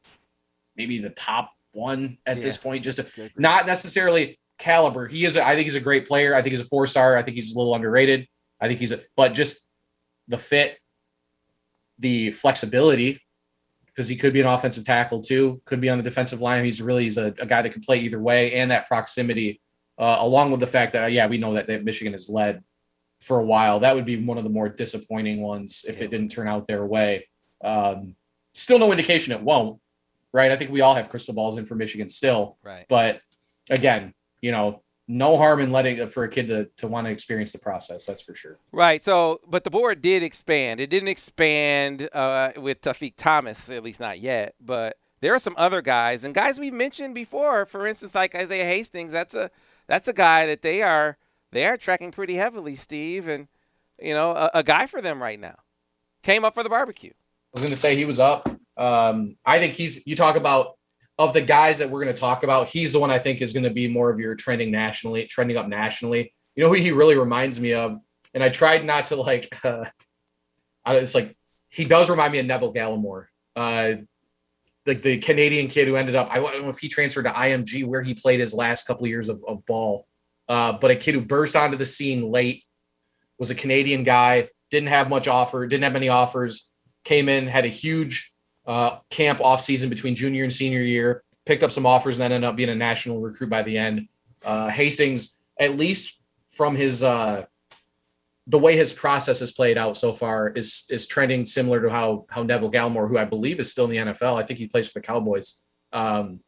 [0.76, 2.84] maybe the top one at this point.
[2.84, 5.08] Just to, not necessarily caliber.
[5.08, 5.36] He is.
[5.36, 6.34] A, I think he's a great player.
[6.34, 7.16] I think he's a four star.
[7.16, 8.28] I think he's a little underrated.
[8.60, 9.64] I think he's a, but just
[10.28, 10.78] the fit,
[11.98, 13.18] the flexibility,
[13.86, 15.62] because he could be an offensive tackle too.
[15.64, 16.62] Could be on the defensive line.
[16.66, 19.62] He's really he's a, a guy that can play either way, and that proximity,
[19.98, 22.62] uh, along with the fact that yeah, we know that, that Michigan has led
[23.20, 23.80] for a while.
[23.80, 26.04] That would be one of the more disappointing ones if Yeah.
[26.04, 27.28] it didn't turn out their way.
[27.62, 28.16] Um,
[28.54, 29.80] still no indication it won't.
[30.32, 30.50] Right.
[30.52, 32.56] I think we all have crystal balls in for Michigan still.
[32.62, 32.86] Right.
[32.88, 33.20] But
[33.68, 37.50] again, you know, no harm in letting for a kid to to want to experience
[37.50, 38.06] the process.
[38.06, 38.58] That's for sure.
[38.70, 39.02] Right.
[39.02, 40.78] So, but the board did expand.
[40.78, 44.54] It didn't expand uh, with Tawfiq Thomas, at least not yet.
[44.60, 47.66] But there are some other guys and guys we've mentioned before.
[47.66, 49.10] For instance, like Isaiah Hastings.
[49.10, 49.50] That's a
[49.88, 51.18] that's a guy that they are
[51.52, 53.48] they are tracking pretty heavily, Steve, and
[53.98, 55.56] you know a, a guy for them right now.
[56.22, 57.10] Came up for the barbecue.
[57.10, 58.48] I was going to say he was up.
[58.76, 60.06] Um, I think he's.
[60.06, 60.78] You talk about
[61.18, 62.68] of the guys that we're going to talk about.
[62.68, 65.56] He's the one I think is going to be more of your trending nationally, trending
[65.56, 66.32] up nationally.
[66.54, 67.98] You know who he really reminds me of,
[68.34, 69.48] and I tried not to like.
[70.86, 71.36] Uh, it's like
[71.68, 73.92] he does remind me of Neville Gallimore, uh,
[74.86, 76.28] like the Canadian kid who ended up.
[76.30, 79.10] I don't know if he transferred to IMG where he played his last couple of
[79.10, 80.06] years of, of ball,
[80.50, 82.64] uh, but a kid who burst onto the scene late,
[83.38, 86.72] was a Canadian guy, didn't have much offer, didn't have many offers,
[87.04, 88.32] came in, had a huge
[88.66, 92.32] uh, camp off season between junior and senior year, picked up some offers, and then
[92.32, 94.08] ended up being a national recruit by the end.
[94.44, 97.44] Uh, Hastings, at least from his uh,
[98.48, 102.26] the way his process has played out so far, is is trending similar to how
[102.28, 104.90] how Neville Gallimore, who I believe is still in the NFL, I think he plays
[104.90, 105.62] for the Cowboys.
[105.92, 106.40] Um,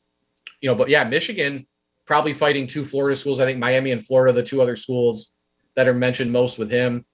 [0.61, 1.69] you know, but yeah, Michigan
[2.13, 3.41] probably fighting two Florida schools.
[3.41, 5.33] I think Miami and Florida, the two other schools
[5.77, 7.07] that are mentioned most with him.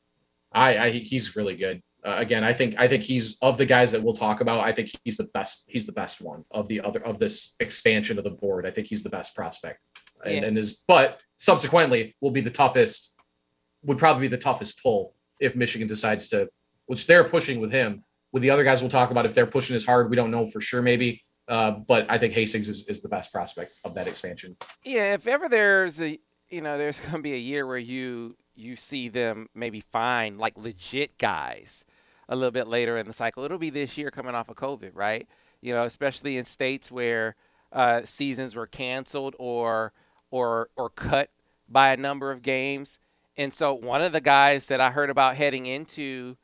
[0.50, 1.80] I, I he's really good.
[2.04, 4.58] Uh, again, I think I think he's of the guys that we'll talk about.
[4.64, 5.66] I think he's the best.
[5.68, 8.66] He's the best one of the other of this expansion of the board.
[8.66, 9.78] I think he's the best prospect,
[10.24, 10.44] and, Yeah.
[10.48, 13.14] and is but subsequently will be the toughest.
[13.84, 16.48] Would probably be the toughest pull if Michigan decides to,
[16.87, 18.02] which they're pushing with him.
[18.32, 20.11] With the other guys, we'll talk about if they're pushing as hard.
[20.11, 21.22] We don't know for sure, maybe.
[21.48, 24.56] Uh, but I think Hastings is, is the best prospect of that expansion.
[24.84, 26.18] Yeah, if ever there's a
[26.50, 30.38] you know there's going to be a year where you you see them maybe find
[30.38, 31.84] like legit guys
[32.28, 34.90] a little bit later in the cycle, it'll be this year coming off of COVID,
[34.92, 35.26] right?
[35.62, 37.37] You know, especially in states where
[37.72, 39.92] uh, seasons were canceled or
[40.30, 41.30] or or cut
[41.68, 42.98] by a number of games.
[43.37, 46.37] And so one of the guys that I heard about heading into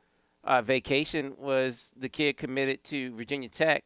[0.43, 3.83] uh, vacation was the kid committed to Virginia Tech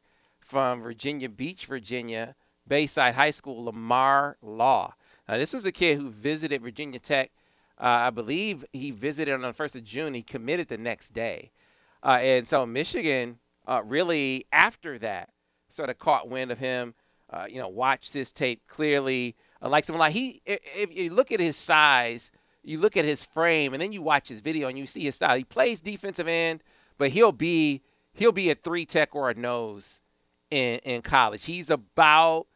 [0.49, 2.35] from Virginia Beach, Virginia,
[2.67, 4.95] Bayside High School, Lamar Law.
[5.27, 7.29] Now, this was a kid who visited Virginia Tech.
[7.79, 10.15] Uh, I believe he visited on the 1st of June.
[10.15, 11.51] He committed the next day.
[12.03, 15.29] Uh, and so Michigan uh, really, after that,
[15.69, 16.95] sort of caught wind of him,
[17.29, 19.35] uh, you know, watched his tape clearly.
[19.61, 22.31] Uh, like someone like he, if you look at his size,
[22.63, 25.15] you look at his frame, and then you watch his video and you see his
[25.15, 25.37] style.
[25.37, 26.63] He plays defensive end,
[26.97, 27.83] but he'll be
[28.13, 29.99] he'll be a three tech or a nose
[30.51, 31.45] in in college.
[31.45, 32.47] He's about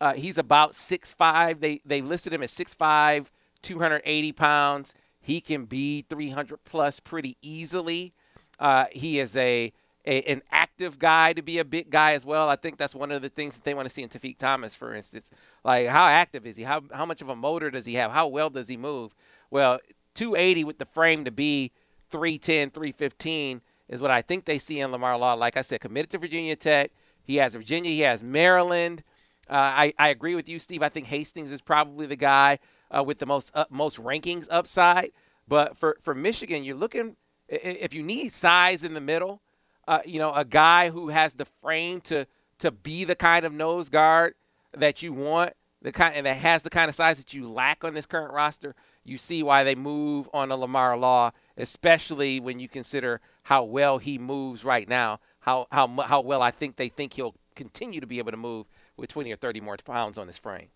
[0.00, 1.60] uh, he's about six five.
[1.60, 3.26] They they listed him at 6'5",
[3.62, 4.94] 280 pounds.
[5.20, 8.14] He can be 300 plus pretty easily.
[8.58, 9.72] Uh, he is a,
[10.06, 12.48] a an active guy to be a big guy as well.
[12.48, 14.74] I think that's one of the things that they want to see in Tawfiq Thomas,
[14.74, 15.30] for instance.
[15.64, 16.62] Like how active is he?
[16.62, 18.10] How how much of a motor does he have?
[18.10, 19.14] How well does he move?
[19.50, 19.80] Well,
[20.14, 21.72] 280 with the frame to be
[22.10, 25.34] 310, 315 is what I think they see in Lamar Law.
[25.34, 26.92] Like I said, committed to Virginia Tech.
[27.30, 27.92] He has Virginia.
[27.92, 29.04] He has Maryland.
[29.48, 30.82] Uh, I, I agree with you, Steve.
[30.82, 32.58] I think Hastings is probably the guy
[32.90, 35.12] uh, with the most most rankings upside.
[35.46, 37.14] But for, for Michigan, you're looking
[37.48, 39.42] if you need size in the middle,
[39.86, 42.26] uh, you know, a guy who has the frame to
[42.58, 44.34] to be the kind of nose guard
[44.76, 47.84] that you want, the kind and that has the kind of size that you lack
[47.84, 48.74] on this current roster.
[49.04, 53.98] You see why they move on a Lamar Law, especially when you consider how well
[53.98, 55.20] he moves right now.
[55.40, 58.66] How how how well I think they think he'll continue to be able to move
[58.96, 60.68] with 20 or 30 more pounds on his frame.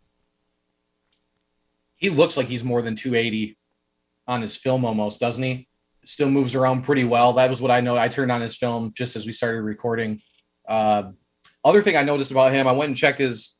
[1.96, 3.57] He looks like he's more than 280
[4.27, 5.68] on his film almost, doesn't he?
[6.05, 7.35] Still moves around pretty well.
[7.35, 7.96] That was what I know.
[7.96, 10.20] I turned on his film just as we started recording.
[10.68, 11.12] Uh,
[11.64, 13.57] other thing I noticed about him, I went and checked his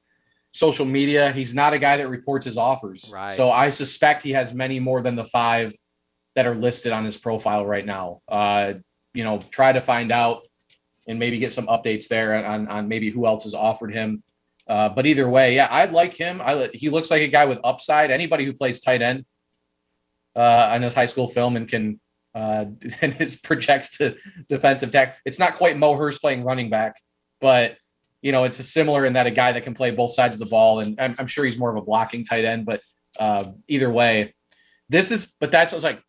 [0.53, 1.33] social media.
[1.33, 3.11] He's not a guy that reports his offers.
[3.12, 3.31] Right.
[3.31, 5.75] So I suspect he has many more than the five
[6.35, 8.21] that are listed on his profile right now.
[8.29, 8.75] Uh,
[9.14, 10.43] you know, try to find out
[11.07, 14.23] and maybe get some updates there on, on maybe who else has offered him.
[14.67, 16.40] Uh, but either way, yeah, I like him.
[16.43, 18.11] I he looks like a guy with upside.
[18.11, 19.25] Anybody who plays tight end
[20.35, 22.01] uh, on his high school film and can
[22.35, 22.64] uh,
[23.03, 24.17] and his projects to
[24.49, 25.19] defensive tack.
[25.25, 27.01] It's not quite Mo Hurst playing running back,
[27.40, 27.77] but
[28.23, 30.47] you know it's similar in that a guy that can play both sides of the
[30.47, 30.81] ball.
[30.81, 32.81] And I'm, I'm sure he's more of a blocking tight end, but
[33.19, 34.35] uh, either way,
[34.88, 35.35] this is.
[35.40, 36.03] But that's I was like,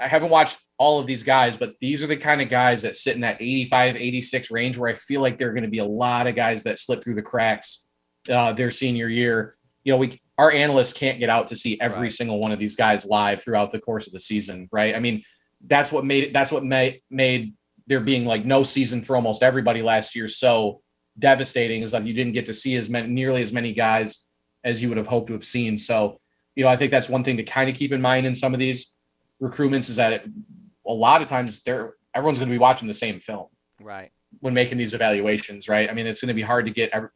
[0.00, 2.96] I haven't watched all of these guys, but these are the kind of guys that
[2.96, 5.78] sit in that 85, 86 range where I feel like there are going to be
[5.78, 7.86] a lot of guys that slip through the cracks
[8.28, 9.56] uh, their senior year.
[9.84, 12.12] You know, we our analysts can't get out to see every Right.
[12.12, 14.94] single one of these guys live throughout the course of the season, right?
[14.94, 15.22] I mean,
[15.66, 16.32] that's what made it.
[16.32, 17.54] That's what made made
[17.86, 20.80] there being like no season for almost everybody last year so
[21.18, 24.26] devastating is that you didn't get to see as many nearly as many guys
[24.64, 25.76] as you would have hoped to have seen.
[25.76, 26.20] So,
[26.54, 28.54] you know, I think that's one thing to kind of keep in mind in some
[28.54, 28.91] of these
[29.42, 30.24] recruitments is that it,
[30.86, 33.46] a lot of times they're everyone's going to be watching the same film
[33.80, 34.10] Right.
[34.40, 35.88] when making these evaluations, right?
[35.90, 37.08] I mean, it's going to be hard to get every,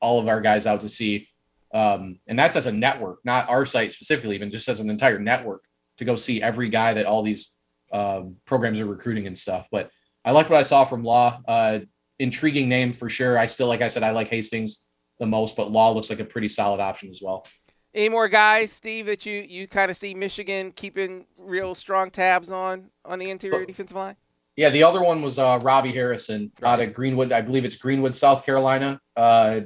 [0.00, 1.28] all of our guys out to see,
[1.74, 5.18] um, and that's as a network, not our site specifically, even just as an entire
[5.18, 5.64] network
[5.98, 7.52] to go see every guy that all these
[7.92, 9.68] um, programs are recruiting and stuff.
[9.70, 9.90] But
[10.24, 11.40] I like what I saw from Law.
[11.46, 11.80] Uh,
[12.18, 13.38] intriguing name for sure.
[13.38, 14.84] I still, like I said, I like Hastings
[15.18, 17.46] the most, but Law looks like a pretty solid option as well.
[17.94, 22.50] Any more guys, Steve, that you you kind of see Michigan keeping real strong tabs
[22.50, 24.16] on on the interior defensive line?
[24.56, 27.32] Yeah, the other one was uh, Robbie Harrison out of Greenwood.
[27.32, 29.00] I believe it's Greenwood, South Carolina.
[29.16, 29.60] Uh,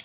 [0.00, 0.04] I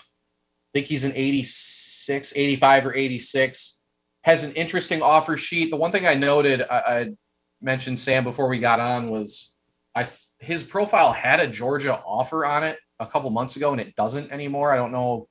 [0.72, 3.80] think he's an 86, 85 or 86.
[4.24, 5.70] Has an interesting offer sheet.
[5.70, 7.10] The one thing I noted, I, I
[7.62, 9.52] mentioned Sam before we got on was
[9.94, 10.08] I
[10.40, 14.32] his profile had a Georgia offer on it a couple months ago, and it doesn't
[14.32, 14.72] anymore.
[14.72, 15.28] I don't know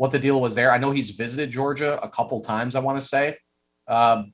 [0.00, 0.72] what the deal was there.
[0.72, 2.74] I know he's visited Georgia a couple times.
[2.74, 3.36] I want to say.
[3.86, 4.32] Um,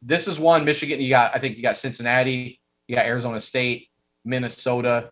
[0.00, 1.00] this is one Michigan.
[1.00, 3.88] You got, I think you got Cincinnati, you got Arizona State,
[4.24, 5.10] Minnesota,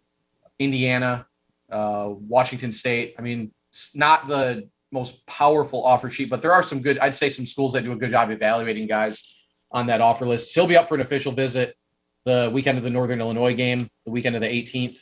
[0.60, 1.26] Indiana,
[1.68, 3.16] uh, Washington State.
[3.18, 7.12] I mean, it's not the most powerful offer sheet, but there are some good, I'd
[7.12, 9.34] say some schools that do a good job evaluating guys
[9.72, 10.54] on that offer list.
[10.54, 11.74] He'll be up for an official visit
[12.24, 14.98] the weekend of the Northern Illinois game, the weekend of the 18th.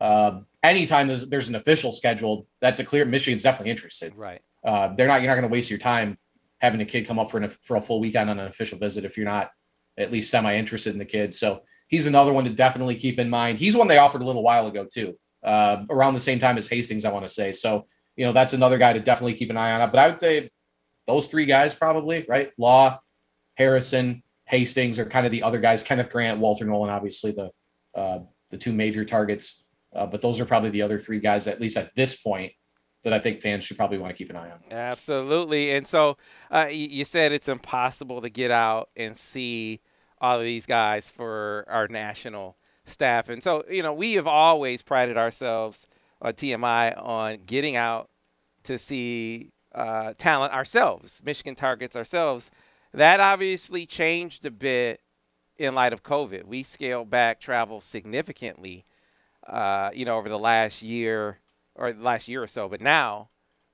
[0.00, 4.14] Uh, anytime there's, there's an official scheduled, that's a clear Michigan's definitely interested.
[4.16, 4.40] Right.
[4.64, 6.18] Uh, they're not, you're not going to waste your time
[6.60, 9.04] having a kid come up for an, for a full weekend on an official visit
[9.04, 9.50] if you're not
[9.98, 11.34] at least semi interested in the kid.
[11.34, 13.58] So he's another one to definitely keep in mind.
[13.58, 16.66] He's one they offered a little while ago too, uh, around the same time as
[16.66, 17.52] Hastings, I want to say.
[17.52, 17.84] So
[18.16, 19.90] you know that's another guy to definitely keep an eye on.
[19.90, 20.50] But I would say
[21.06, 22.52] those three guys probably right.
[22.58, 22.98] Law,
[23.54, 25.82] Harrison, Hastings are kind of the other guys.
[25.82, 27.50] Kenneth Grant, Walter Nolen, obviously the
[27.94, 29.63] uh, the two major targets.
[29.94, 32.52] Uh, but those are probably the other three guys, at least at this point,
[33.04, 34.58] that I think fans should probably want to keep an eye on.
[34.70, 35.72] Absolutely.
[35.72, 36.16] And so
[36.50, 39.80] uh, you, said it's impossible to get out and see
[40.20, 43.28] all of these guys for our national staff.
[43.28, 45.86] And so, you know, we have always prided ourselves
[46.22, 48.08] on TMI on getting out
[48.64, 52.50] to see uh, talent ourselves, Michigan targets ourselves.
[52.94, 55.00] That obviously changed a bit
[55.56, 56.44] in light of COVID.
[56.44, 58.84] We scaled back travel significantly,
[59.46, 61.38] uh, you know, over the last year
[61.74, 62.68] or last year or so.
[62.68, 63.28] But now,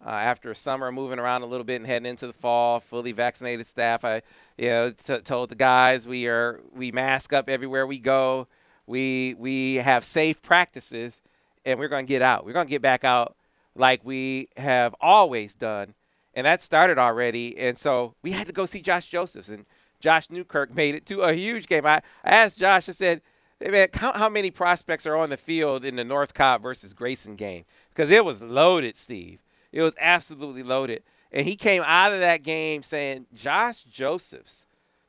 [0.05, 3.67] uh, after summer, moving around a little bit and heading into the fall, fully vaccinated
[3.67, 4.23] staff, I,
[4.57, 8.49] you know, t- told the guys we are we mask up everywhere we go.
[8.87, 11.21] We we have safe practices,
[11.65, 12.45] and we're going to get out.
[12.45, 13.37] We're going to get back out
[13.77, 15.95] like we have always done,
[16.35, 17.57] and that started already.
[17.59, 19.67] And so we had to go see Josh Josephs, and
[20.01, 21.87] Josh Newkirk made it to a huge game.
[21.87, 23.21] I, asked Josh, I said,
[23.61, 27.37] man, count how many prospects are on the field in the North Cobb versus Grayson
[27.37, 29.41] game because it was loaded, Steve.
[29.73, 31.03] It was absolutely loaded.
[31.33, 34.65] And he came out of that game saying Josh Josephs,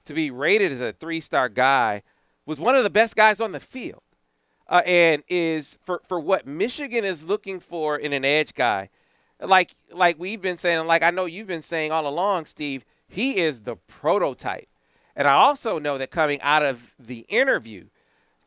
[0.06, 2.04] to be rated as a three star guy,
[2.46, 4.02] was one of the best guys on the field.
[4.68, 8.90] Uh, and is for, for what Michigan is looking for in an edge guy,
[9.42, 13.38] like like we've been saying, like I know you've been saying all along, Steve, he
[13.40, 14.70] is the prototype.
[15.14, 17.88] And I also know that coming out of the interview,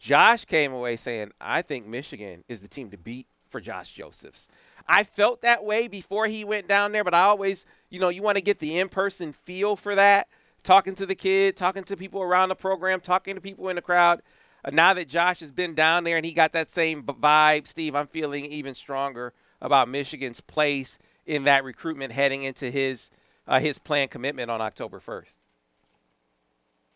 [0.05, 4.51] Josh came away saying, I think Michigan is the team to beat for Josh Josephs.
[4.87, 8.21] I felt that way before he went down there, but I always, you know, you
[8.21, 10.29] want to get the in person feel for that.
[10.63, 13.83] Talking to the kid, talking to people around the program, talking to people in the
[13.83, 14.21] crowd.
[14.63, 17.95] uh, now that Josh has been down there and he got that same vibe, Steve,
[17.95, 23.11] I'm feeling even stronger about Michigan's place in that recruitment heading into his
[23.47, 25.39] uh, his planned commitment on October 1st.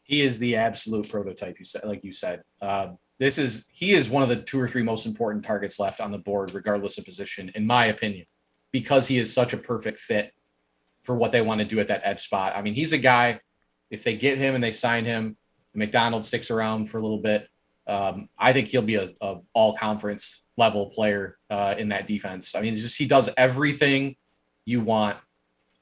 [0.09, 1.59] He is the absolute prototype.
[1.59, 4.67] You said, like you said, uh, this is he is one of the two or
[4.67, 8.25] three most important targets left on the board, regardless of position, in my opinion,
[8.73, 10.33] because he is such a perfect fit
[11.03, 12.55] for what they want to do at that edge spot.
[12.57, 13.41] I mean, he's a guy.
[13.91, 15.37] If they get him and they sign him,
[15.75, 17.47] Macdonald sticks around for a little bit.
[17.87, 22.55] Um, I think he'll be a, a all conference level player uh, in that defense.
[22.55, 24.17] I mean, just he does everything
[24.65, 25.19] you want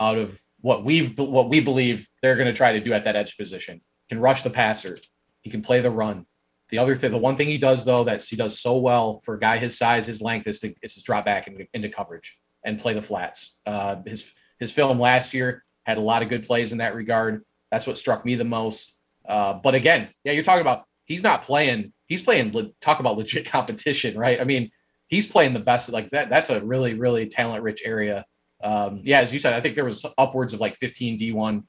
[0.00, 3.14] out of what we've what we believe they're going to try to do at that
[3.14, 3.80] edge position.
[4.08, 4.98] Can rush the passer.
[5.40, 6.26] He can play the run.
[6.68, 9.34] The other thing, the one thing he does though that he does so well for
[9.34, 12.38] a guy his size, his length is to is to drop back into, into coverage
[12.64, 13.58] and play the flats.
[13.66, 17.44] Uh, his his film last year had a lot of good plays in that regard.
[17.70, 18.98] That's what struck me the most.
[19.28, 21.92] Uh, but again, yeah, you're talking about he's not playing.
[22.06, 22.52] He's playing.
[22.80, 24.40] Talk about legit competition, right?
[24.40, 24.70] I mean,
[25.08, 25.90] he's playing the best.
[25.90, 26.28] Like that.
[26.28, 28.24] That's a really, really talent rich area.
[28.62, 31.62] Um, yeah, as you said, I think there was upwards of like 15 D1,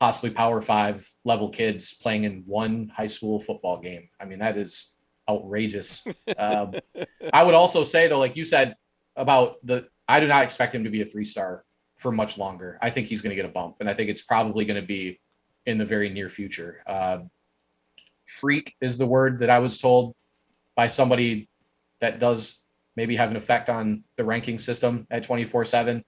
[0.00, 4.08] possibly Power Five level kids playing in one high school football game.
[4.20, 4.94] I mean, that is
[5.28, 6.04] outrageous.
[6.38, 6.74] um,
[7.32, 8.76] I would also say though, like you said
[9.16, 11.64] about the, I do not expect him to be a three star
[11.96, 12.78] for much longer.
[12.82, 14.86] I think he's going to get a bump, and I think it's probably going to
[14.86, 15.20] be
[15.66, 16.82] in the very near future.
[16.86, 17.18] Uh,
[18.24, 20.14] freak is the word that I was told
[20.74, 21.48] by somebody
[22.00, 22.62] that does
[22.96, 26.04] maybe have an effect on the ranking system at 24 7.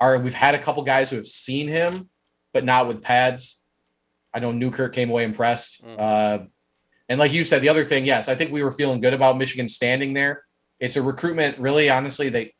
[0.00, 2.08] Are we've had a couple guys who have seen him,
[2.52, 3.58] but not with pads.
[4.34, 5.84] I know Newkirk came away impressed.
[5.84, 5.96] Mm.
[5.98, 6.44] Uh,
[7.08, 9.36] and like you said, the other thing, yes, I think we were feeling good about
[9.36, 10.44] Michigan standing there.
[10.80, 12.54] It's a recruitment, really, honestly, they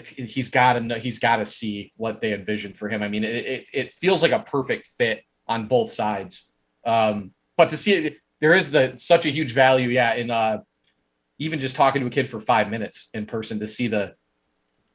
[0.00, 3.02] he's got to he's got to see what they envision for him.
[3.02, 6.50] I mean, it, it, it feels like a perfect fit on both sides.
[6.86, 10.58] Um, but to see it, there is the such a huge value, yeah, in uh,
[11.38, 14.14] even just talking to a kid for five minutes in person to see the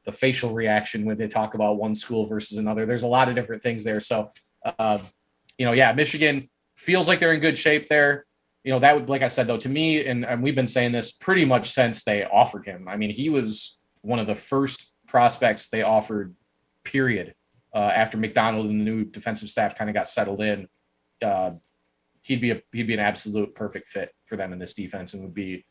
[0.07, 2.85] the facial reaction when they talk about one school versus another.
[2.85, 3.99] There's a lot of different things there.
[3.99, 4.31] So,
[4.79, 4.99] uh,
[5.57, 8.25] you know, yeah, Michigan feels like they're in good shape there.
[8.63, 10.93] You know, that would, like I said, though, to me, and, and we've been saying
[10.93, 12.87] this pretty much since they offered him.
[12.87, 16.33] I mean, he was one of the first prospects they offered,
[16.85, 17.35] period.
[17.75, 20.69] Uh, after Macdonald and the new defensive staff kind of got settled in,
[21.21, 21.51] uh,
[22.21, 25.23] he'd be a he'd be an absolute perfect fit for them in this defense and
[25.23, 25.65] would be,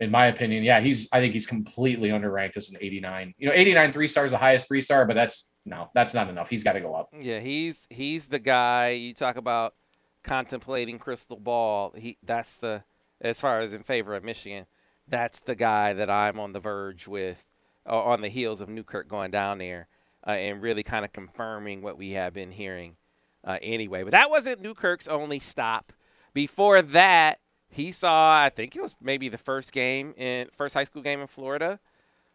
[0.00, 3.34] in my opinion, yeah, he's I think he's completely underranked as an 89.
[3.38, 6.28] You know, 89 three stars is the highest three star, but that's no, that's not
[6.28, 6.50] enough.
[6.50, 7.08] He's got to go up.
[7.18, 9.74] Yeah, he's he's the guy you talk about
[10.22, 11.94] contemplating crystal ball.
[11.96, 12.84] He that's the
[13.20, 14.66] as far as in favor of Michigan,
[15.08, 17.46] that's the guy that I'm on the verge with
[17.88, 19.88] uh, on the heels of Newkirk going down there
[20.26, 22.96] uh, and really kind of confirming what we have been hearing
[23.44, 24.02] uh, anyway.
[24.02, 25.92] But that wasn't Newkirk's only stop.
[26.32, 27.38] Before that,
[27.74, 31.20] he saw I think it was maybe the first game in first high school game
[31.20, 31.78] in Florida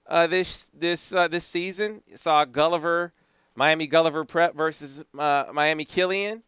[0.10, 2.02] uh, this this uh, this season.
[2.16, 3.14] Saw Gulliver,
[3.56, 6.44] Miami Gulliver Prep versus uh, Miami Killian.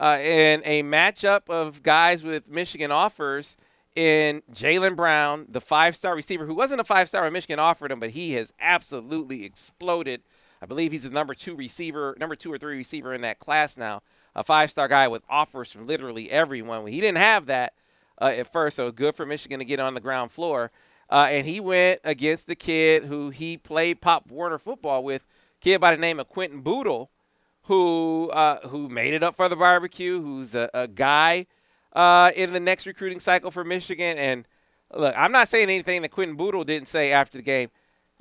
[0.00, 3.56] in a matchup of guys with Michigan offers
[3.94, 7.92] in Jalen Brown, the five star receiver who wasn't a five star when Michigan offered
[7.92, 10.22] him, but he has absolutely exploded.
[10.62, 13.76] I believe he's the number two receiver, number two or three receiver in that class
[13.76, 14.02] now.
[14.34, 16.86] A five star guy with offers from literally everyone.
[16.86, 17.74] He didn't have that
[18.22, 20.70] uh, at first, so good for Michigan to get on the ground floor.
[21.10, 25.26] Uh, and he went against the kid who he played Pop Warner football with,
[25.60, 27.10] kid by the name of Quentin Boodle,
[27.64, 31.46] who uh, who made it up for the barbecue, who's a, a guy–
[31.92, 34.18] uh, in the next recruiting cycle for Michigan.
[34.18, 34.46] And
[34.94, 37.70] look, I'm not saying anything that Quentin Boodle didn't say after the game.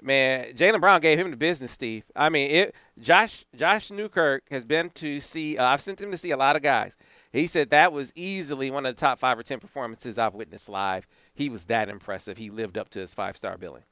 [0.01, 2.05] Man, Jalen Brown gave him the business, Steve.
[2.15, 5.57] I mean, it, Josh Josh Newkirk has been to see.
[5.57, 6.97] Uh, I've sent him to see a lot of guys.
[7.31, 10.67] He said that was easily one of the top five or ten performances I've witnessed
[10.67, 11.07] live.
[11.33, 12.37] He was that impressive.
[12.37, 13.83] He lived up to his five star billing.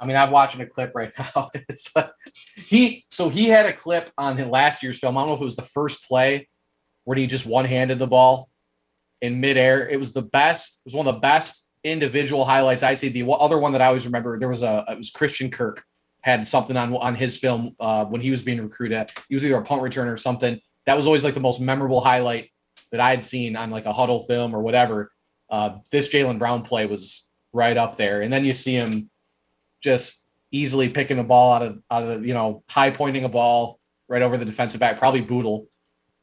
[0.00, 1.50] I mean, I'm watching a clip right now.
[1.96, 2.08] Uh,
[2.56, 5.16] he so he had a clip on last year's film.
[5.16, 6.48] I don't know if it was the first play
[7.04, 8.48] where he just one handed the ball
[9.20, 9.88] in midair.
[9.88, 10.80] It was the best.
[10.80, 12.82] It was one of the best individual highlights.
[12.82, 15.50] I'd say the other one that I always remember there was a it was Christian
[15.50, 15.84] Kirk
[16.22, 19.10] had something on on his film uh, when he was being recruited.
[19.28, 20.60] He was either a punt returner or something.
[20.88, 22.50] That was always like the most memorable highlight
[22.92, 25.12] that I had seen on like a huddle film or whatever.
[25.50, 29.10] Uh, this Jalen Brown play was right up there, and then you see him
[29.82, 33.28] just easily picking a ball out of out of the, you know high pointing a
[33.28, 33.78] ball
[34.08, 35.68] right over the defensive back, probably Boodle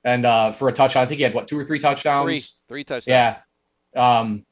[0.03, 1.03] and uh, for a touchdown.
[1.03, 2.26] I think he had what two or three touchdowns.
[2.26, 3.07] Three, three touchdowns.
[3.95, 4.45] Yeah, um,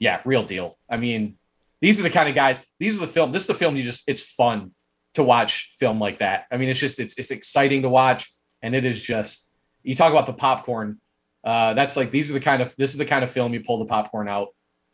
[0.00, 0.78] yeah, real deal.
[0.90, 1.38] I mean,
[1.80, 2.60] these are the kind of guys.
[2.80, 3.32] These are the film.
[3.32, 4.08] This is the film you just.
[4.08, 4.72] It's fun
[5.14, 6.46] to watch film like that.
[6.50, 8.28] I mean, it's just it's it's exciting to watch,
[8.62, 9.48] and it is just.
[9.82, 11.00] You talk about the popcorn.
[11.44, 13.60] Uh, that's like these are the kind of this is the kind of film you
[13.60, 14.48] pull the popcorn out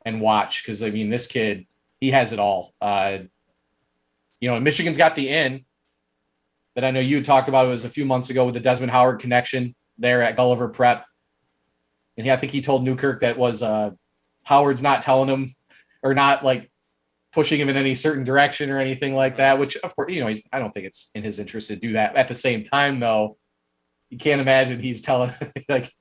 [0.05, 1.67] and watch because I mean this kid
[2.01, 2.75] he has it all.
[2.81, 3.19] Uh,
[4.41, 5.65] you know, Michigan's got the in
[6.75, 7.67] that I know you talked about.
[7.67, 11.07] It was a few months ago with the Desmond Howard connection there at Gulliver Prep,
[12.17, 13.91] and he, I think he told Newkirk that was uh,
[14.45, 15.55] Howard's not telling him
[16.03, 16.71] or not like
[17.33, 19.59] pushing him in any certain direction or anything like that.
[19.59, 21.95] Which of course, you know, he's I don't think it's in his interest to do
[21.95, 22.17] that.
[22.17, 23.39] At the same time, though,
[24.11, 25.33] you can't imagine he's telling
[25.69, 25.93] like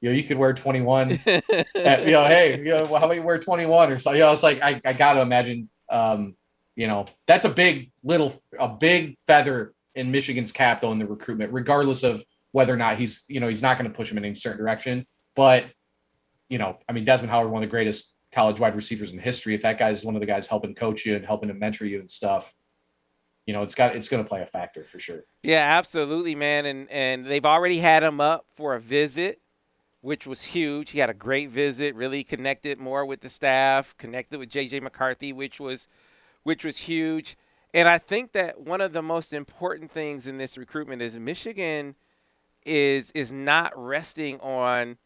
[0.00, 3.22] you know, you could wear 21 at, you know, hey, you know, how about you
[3.22, 6.34] wear 21 or so, you know, it's like, I, I got to imagine, um,
[6.76, 11.06] you know, that's a big little, a big feather in Michigan's cap though in the
[11.06, 14.18] recruitment, regardless of whether or not he's, you know, he's not going to push him
[14.18, 15.06] in any certain direction.
[15.36, 15.66] But,
[16.48, 19.54] you know, I mean, Desmond Howard, one of the greatest college wide receivers in history.
[19.54, 22.00] If that guy's one of the guys helping coach you and helping to mentor you
[22.00, 22.54] and stuff,
[23.46, 25.24] you know, it's got it's going to play a factor for sure.
[25.42, 26.66] Yeah, absolutely, man.
[26.66, 29.42] And and they've already had him up for a visit
[30.02, 30.90] which was huge.
[30.90, 35.32] He had a great visit, really connected more with the staff, connected with JJ McCarthy,
[35.32, 35.88] which was
[36.42, 37.36] which was huge.
[37.72, 41.94] And I think that one of the most important things in this recruitment is Michigan
[42.66, 44.98] is is not resting on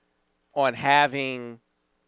[0.54, 1.60] on having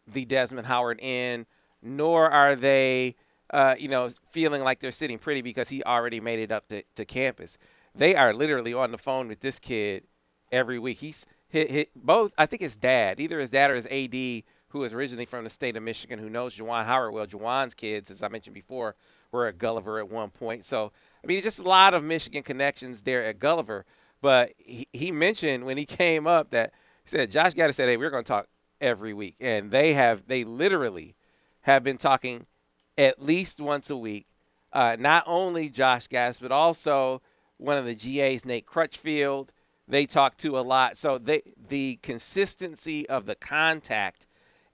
[0.07, 1.45] the Desmond Howard in,
[1.83, 3.15] nor are they
[3.51, 6.83] uh, you know feeling like they're sitting pretty because he already made it up to,
[6.95, 7.57] to campus.
[7.95, 10.03] They are literally on the phone with this kid
[10.51, 10.99] every week.
[10.99, 12.31] He's hit, hit both.
[12.37, 15.49] I think his dad, either his dad or his AD, who is originally from the
[15.49, 17.25] state of Michigan, who knows Juwan Howard well.
[17.25, 18.95] Juwan's kids, as I mentioned before,
[19.31, 20.65] were at Gulliver at one point.
[20.65, 20.91] So
[21.23, 23.85] I mean, just a lot of Michigan connections there at Gulliver.
[24.21, 26.71] But he, he mentioned when he came up that
[27.03, 28.47] he said Josh Gattis said, "Hey, we're going to talk
[28.79, 31.15] every week," and they have they literally
[31.61, 32.45] have been talking
[32.99, 34.27] at least once a week.
[34.71, 37.21] Uh, not only Josh Gattis, but also
[37.57, 39.51] one of the GAs, Nate Crutchfield,
[39.87, 40.97] they talk to a lot.
[40.97, 44.27] So they the consistency of the contact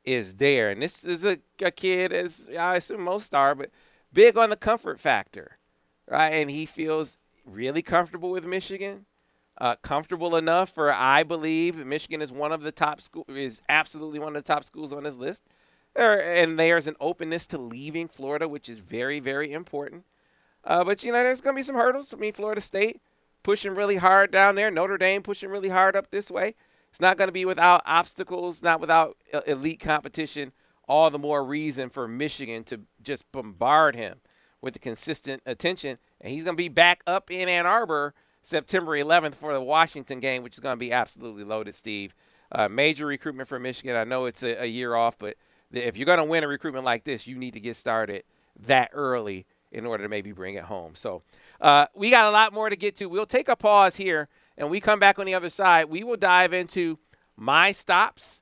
[0.04, 0.70] is there.
[0.70, 3.70] And this is a, a kid, as I assume most are, but
[4.12, 5.58] big on the comfort factor,
[6.10, 6.30] right?
[6.30, 9.06] And he feels really comfortable with Michigan.
[9.58, 14.20] Uh, comfortable enough for I believe Michigan is one of the top school is absolutely
[14.20, 15.46] one of the top schools on his list.
[15.96, 20.04] There, and there's an openness to leaving Florida, which is very very important.
[20.64, 22.14] Uh, but you know, there's going to be some hurdles.
[22.14, 23.02] I mean, Florida State
[23.44, 24.72] pushing really hard down there.
[24.72, 26.56] Notre Dame pushing really hard up this way.
[26.90, 30.52] It's not going to be without obstacles, not without elite competition.
[30.88, 34.20] All the more reason for Michigan to just bombard him
[34.62, 35.98] with the consistent attention.
[36.22, 40.20] And he's going to be back up in Ann Arbor September 11th for the Washington
[40.20, 42.16] game, which is going to be absolutely loaded, Steve.
[42.52, 43.96] Uh, major recruitment for Michigan.
[43.96, 45.36] I know it's a, a year off, but
[45.72, 48.24] if you're going to win a recruitment like this, you need to get started
[48.66, 50.96] that early in order to maybe bring it home.
[50.96, 51.22] So
[51.60, 53.08] uh, we got a lot more to get to.
[53.08, 55.86] We'll take a pause here, and we come back on the other side.
[55.86, 57.00] We will dive into
[57.36, 58.42] my stops.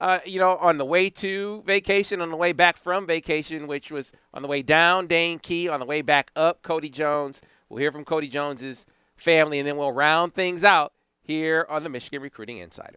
[0.00, 3.90] Uh, you know, on the way to vacation, on the way back from vacation, which
[3.90, 7.42] was on the way down, Dane Key, on the way back up, Kody Jones.
[7.68, 11.90] We'll hear from Kody Jones's family, and then we'll round things out here on the
[11.90, 12.96] Michigan Recruiting Insider.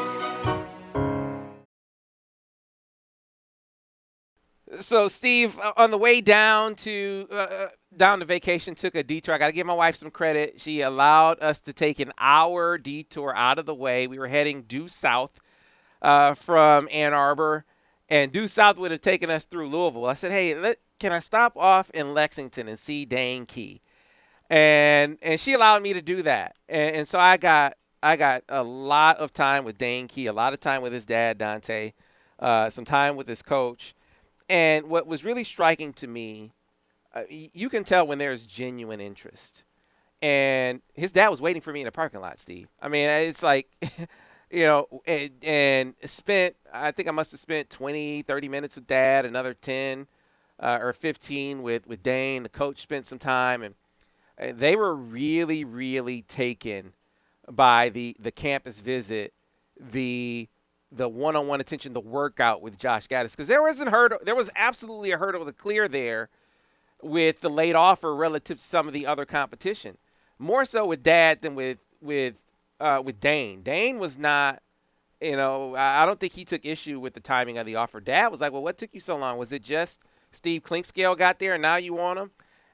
[4.81, 9.03] So, Steve, uh, on the way down to uh, uh, down to vacation, took a
[9.03, 9.35] detour.
[9.35, 10.59] I got to give my wife some credit.
[10.59, 14.07] She allowed us to take an hour detour out of the way.
[14.07, 15.39] We were heading due south
[16.01, 17.65] uh, from Ann Arbor,
[18.09, 20.05] and due south would have taken us through Louisville.
[20.05, 23.81] I said, "Hey, let, can I stop off in Lexington and see Dane Key?"
[24.49, 28.43] And and she allowed me to do that, and, and so I got I got
[28.49, 31.93] a lot of time with Dane Key, a lot of time with his dad Dante,
[32.39, 33.93] uh, some time with his coach
[34.51, 36.51] and what was really striking to me,
[37.15, 39.63] uh, you can tell when there's genuine interest.
[40.21, 42.67] And his dad was waiting for me in the parking lot, Steve.
[42.81, 43.67] I mean, it's like
[44.51, 48.85] you know, and, and, spent, I think I must have spent 20, 30 minutes with
[48.85, 50.07] dad, another 10
[50.59, 52.43] uh, or 15 with, with Dane.
[52.43, 53.75] The coach spent some time, and,
[54.37, 56.91] and they were really, really taken
[57.49, 59.33] by the, the campus visit,
[59.79, 60.49] the
[60.91, 65.11] the one-on-one attention, the workout with Josh Gattis, because there wasn't hurdle, there was absolutely
[65.11, 66.29] a hurdle to clear there
[67.01, 69.97] with the late offer relative to some of the other competition.
[70.37, 72.41] More so with Dad than with with
[72.79, 73.61] uh, with Dane.
[73.61, 74.61] Dane was not,
[75.21, 78.01] you know, I don't think he took issue with the timing of the offer.
[78.01, 79.37] Dad was like, well, what took you so long?
[79.37, 82.31] Was it just Steve Clinkscale got there and now you want him?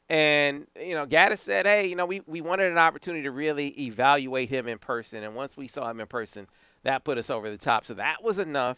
[0.10, 3.68] And, you know, Gattis said, hey, you know, we, we wanted an opportunity to really
[3.82, 5.24] evaluate him in person.
[5.24, 6.48] And once we saw him in person,
[6.84, 7.86] that put us over the top.
[7.86, 8.78] So that was enough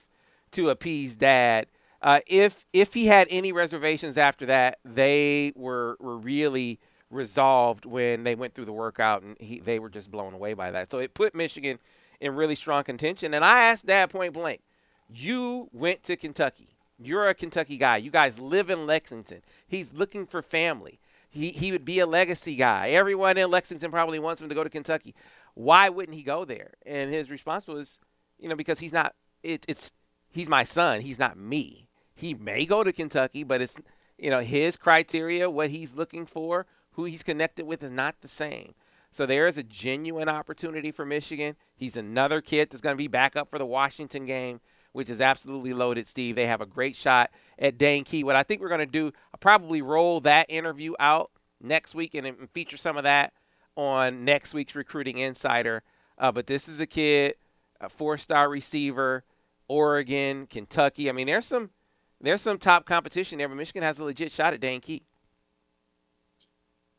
[0.52, 1.68] to appease Dad.
[2.02, 6.80] Uh, if if he had any reservations after that, they were were really
[7.12, 10.72] resolved when they went through the workout, and he, they were just blown away by
[10.72, 10.90] that.
[10.90, 11.78] So it put Michigan
[12.22, 13.34] in really strong contention.
[13.34, 14.62] And I asked Dad point blank,
[15.10, 16.70] "You went to Kentucky.
[16.98, 17.98] You're a Kentucky guy.
[17.98, 19.42] You guys live in Lexington.
[19.68, 21.00] He's looking for family.
[21.30, 22.90] He he would be a legacy guy.
[22.90, 25.16] Everyone in Lexington probably wants him to go to Kentucky.
[25.54, 28.00] Why wouldn't he go there?" And his response was,
[28.38, 29.16] "You know, because he's not.
[29.44, 29.92] It, it's
[30.32, 31.02] he's my son.
[31.02, 31.88] He's not me.
[32.16, 33.78] He may go to Kentucky, but it's
[34.18, 36.66] you know his criteria, what he's looking for."
[37.00, 38.74] who he's connected with is not the same.
[39.12, 41.56] So there is a genuine opportunity for Michigan.
[41.74, 44.60] He's another kid that's going to be back up for the Washington game,
[44.92, 46.36] which is absolutely loaded, Steve.
[46.36, 48.24] They have a great shot at Dane Key.
[48.24, 51.32] What I think we're going to do, I'll probably roll that interview out
[51.62, 53.34] next week and, feature some of that
[53.76, 55.84] on next week's Recruiting Insider.
[56.18, 57.36] Uh, but this is a kid,
[57.80, 59.24] a four-star receiver,
[59.68, 61.10] Oregon, Kentucky.
[61.10, 61.70] I mean, there's some
[62.22, 65.04] there's some top competition there, but Michigan has a legit shot at Dane Key.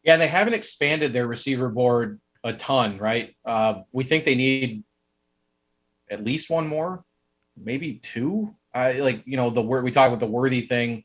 [0.02, 3.36] Yeah, they haven't expanded their receiver board a ton, right?
[3.44, 4.82] Uh, we think they need
[6.10, 7.04] at least one more,
[7.62, 8.54] maybe two.
[8.74, 11.04] I like, you know, the word we talked about the worthy thing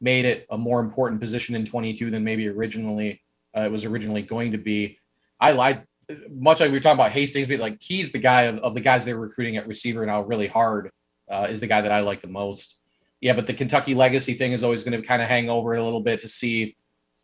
[0.00, 3.22] made it a more important position in 22 than maybe originally
[3.56, 4.98] uh, it was originally going to be.
[5.40, 5.84] I lied
[6.30, 8.80] much like we were talking about Hastings, but like he's the guy of, of the
[8.80, 10.90] guys they're recruiting at receiver now really hard
[11.28, 12.78] uh, is the guy that I like the most.
[13.20, 15.82] Yeah, but the Kentucky legacy thing is always going to kind of hang over a
[15.82, 16.76] little bit to see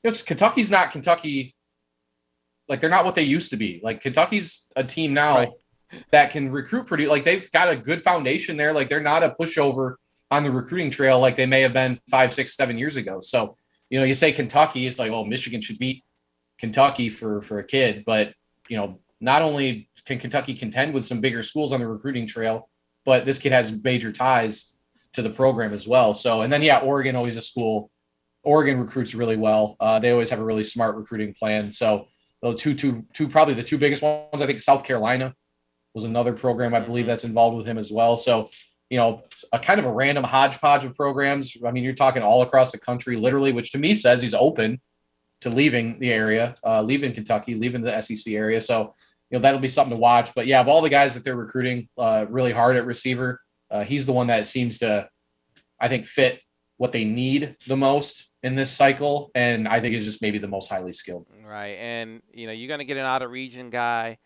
[0.02, 1.54] you know, Kentucky's not Kentucky.
[2.68, 3.80] Like they're not what they used to be.
[3.82, 5.48] Like Kentucky's a team now right.
[6.10, 7.06] That can recruit pretty.
[7.06, 8.72] Like they've got a good foundation there.
[8.72, 9.94] Like they're not a pushover
[10.30, 13.20] on the recruiting trail like they may have been five, six, seven years ago.
[13.20, 13.56] So
[13.90, 16.02] you know, you say Kentucky, it's like, oh, Michigan should beat
[16.58, 18.32] Kentucky for for a kid, but
[18.68, 22.68] you know, not only can Kentucky contend with some bigger schools on the recruiting trail,
[23.04, 24.74] but this kid has major ties
[25.12, 26.12] to the program as well.
[26.12, 27.90] So, and then yeah, Oregon always a school
[28.44, 29.76] Oregon recruits really well.
[29.80, 31.72] Uh, they always have a really smart recruiting plan.
[31.72, 32.06] So
[32.42, 34.40] the two, two, two, probably the two biggest ones.
[34.40, 35.34] I think South Carolina
[35.94, 37.10] was another program I believe mm-hmm.
[37.10, 38.16] that's involved with him as well.
[38.16, 38.50] So
[38.90, 39.22] you know,
[39.52, 41.56] a kind of a random hodgepodge of programs.
[41.66, 44.80] I mean, you're talking all across the country, literally, which to me says he's open
[45.40, 48.60] to leaving the area, uh, leaving Kentucky, leaving the SEC area.
[48.60, 48.92] So
[49.30, 50.34] you know that'll be something to watch.
[50.34, 53.40] But yeah, of all the guys that they're recruiting uh, really hard at receiver,
[53.70, 55.08] uh, he's the one that seems to,
[55.80, 56.40] I think, fit
[56.76, 60.48] what they need the most in this cycle, and I think is just maybe the
[60.48, 61.26] most highly skilled.
[61.44, 64.18] Right, and you know you're going to get an out of region guy,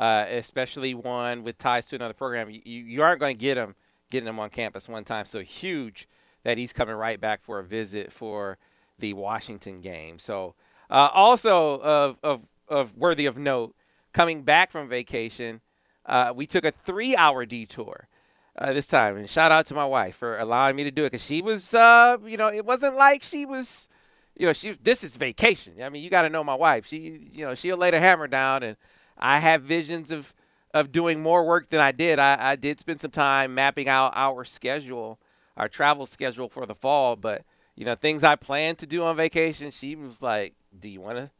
[0.00, 2.48] uh, especially one with ties to another program.
[2.50, 3.74] You, you aren't going to get him
[4.10, 5.26] getting him on campus one time.
[5.26, 6.08] So huge
[6.42, 8.56] that he's coming right back for a visit for
[8.98, 10.18] the Washington game.
[10.18, 10.54] So
[10.88, 13.74] uh, also of, of of worthy of note,
[14.12, 15.60] coming back from vacation,
[16.06, 18.08] uh, we took a three-hour detour
[18.56, 19.16] uh, this time.
[19.16, 21.74] And shout out to my wife for allowing me to do it because she was,
[21.74, 23.88] uh, you know, it wasn't like she was,
[24.36, 24.72] you know, she.
[24.82, 25.74] This is vacation.
[25.82, 26.86] I mean, you got to know my wife.
[26.86, 28.76] She, you know, she'll lay the hammer down, and
[29.20, 30.34] I have visions of
[30.72, 32.20] of doing more work than I did.
[32.20, 35.18] I, I did spend some time mapping out our schedule,
[35.56, 37.42] our travel schedule for the fall, but
[37.74, 39.70] you know, things I planned to do on vacation.
[39.70, 41.30] She was like, "Do you want to?"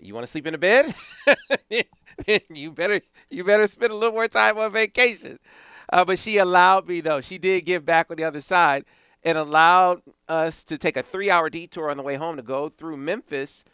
[0.00, 0.94] You want to sleep in a bed?
[2.50, 5.38] you better you better spend a little more time on vacation.
[5.92, 7.20] Uh, but she allowed me, though.
[7.20, 8.84] She did give back on the other side
[9.22, 12.68] and allowed us to take a three hour detour on the way home to go
[12.68, 13.64] through Memphis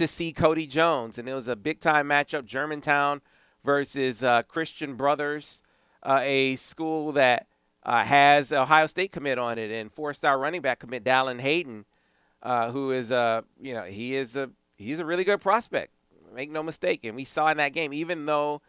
[0.00, 1.18] to see Kody Jones.
[1.18, 3.20] And it was a big time matchup Germantown
[3.62, 5.62] versus uh, Christian Brothers,
[6.02, 7.46] uh, a school that
[7.84, 11.84] uh, has Ohio State commit on it and four star running back commit Dallan Hayden,
[12.42, 14.48] uh, who is a, you know, he is a,
[14.78, 15.92] he's a really good prospect.
[16.34, 17.04] Make no mistake.
[17.04, 18.62] And we saw in that game, even though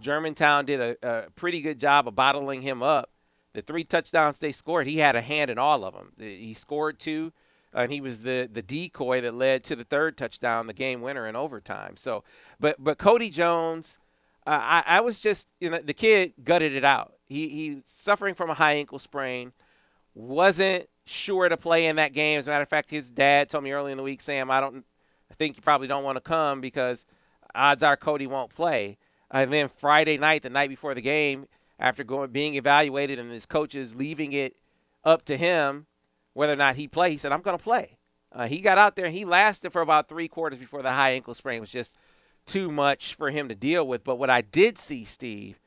[0.00, 3.10] Germantown did a, a, pretty good job of bottling him up.
[3.52, 6.12] The three touchdowns they scored, he had a hand in all of them.
[6.16, 7.32] He scored two,
[7.74, 11.26] and he was the the decoy that led to the third touchdown, the game winner
[11.26, 11.96] in overtime.
[11.96, 12.24] So,
[12.58, 13.98] but but Kody Jones,
[14.46, 17.14] uh, I, I was just you know the kid gutted it out.
[17.26, 19.52] He he's suffering from a high ankle sprain.
[20.14, 22.38] Wasn't sure to play in that game.
[22.38, 24.60] As a matter of fact, his dad told me early in the week, Sam, I
[24.60, 24.84] don't
[25.30, 27.04] I think you probably don't want to come because
[27.54, 28.98] odds are Kody won't play.
[29.30, 31.46] And then Friday night, the night before the game,
[31.78, 34.56] after going being evaluated and his coaches leaving it
[35.04, 35.86] up to him
[36.38, 37.98] whether or not he plays, he said, I'm going to play.
[38.30, 41.10] Uh, he got out there and he lasted for about three quarters before the high
[41.10, 41.96] ankle sprain was just
[42.46, 44.04] too much for him to deal with.
[44.04, 45.58] But what I did see, Steve,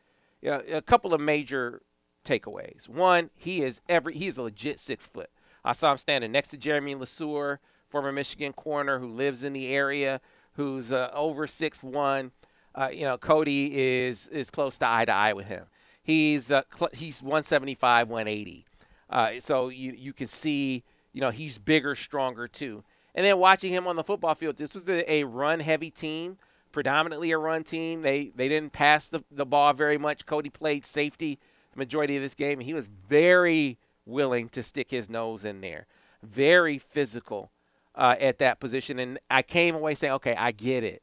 [0.41, 1.81] you know, a couple of major
[2.23, 2.87] takeaways.
[2.87, 5.29] One, he is every he is a legit six foot.
[5.65, 7.57] I saw him standing next to Jeremy LeSueur,
[7.89, 10.21] former Michigan corner who lives in the area,
[10.53, 12.31] who's uh, over six one.
[12.73, 15.65] Uh, you know, Kody is is close to eye to eye with him.
[16.01, 18.65] He's uh, cl- he's 175, 180.
[19.11, 20.83] Uh, so you you can see,
[21.13, 22.83] you know, he's bigger, stronger too.
[23.13, 26.37] And then watching him on the football field, this was a run heavy team
[26.71, 28.01] predominantly a run team.
[28.01, 30.25] They they didn't pass the, the ball very much.
[30.25, 31.39] Kody played safety
[31.73, 35.61] the majority of this game, and he was very willing to stick his nose in
[35.61, 35.87] there.
[36.23, 37.51] Very physical
[37.95, 38.99] uh, at that position.
[38.99, 41.01] And I came away saying, okay, I get it.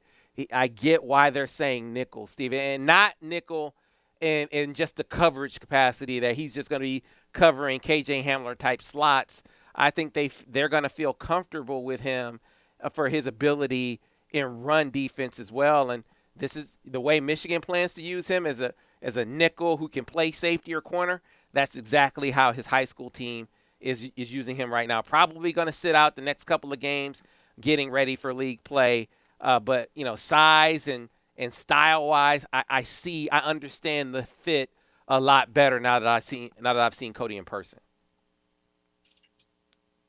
[0.52, 3.74] I get why they're saying nickel, Steven, and not nickel
[4.20, 7.02] in, in just the coverage capacity that he's just going to be
[7.32, 9.42] covering KJ Hamler type slots.
[9.74, 12.40] I think they they're going to feel comfortable with him
[12.82, 14.00] uh, for his ability
[14.30, 15.90] in run defense as well.
[15.90, 16.04] And
[16.36, 19.88] this is the way Michigan plans to use him as a as a nickel who
[19.88, 21.22] can play safety or corner.
[21.52, 23.48] That's exactly how his high school team
[23.80, 25.02] is is using him right now.
[25.02, 27.22] Probably going to sit out the next couple of games,
[27.60, 29.08] getting ready for league play.
[29.40, 34.24] Uh, but you know, size and and style wise, I, I see, I understand the
[34.24, 34.70] fit
[35.08, 37.80] a lot better now that I see now that I've seen Kody in person.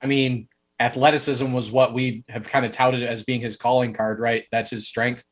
[0.02, 0.47] I mean,
[0.80, 4.45] athleticism was what we have kind of touted as being his calling card, right?
[4.52, 5.26] That's his strength,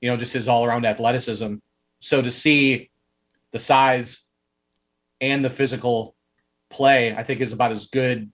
[0.00, 1.56] you know, just his all around athleticism.
[2.00, 2.90] So to see
[3.52, 4.22] the size
[5.20, 6.14] and the physical
[6.70, 8.30] play, I think is about as good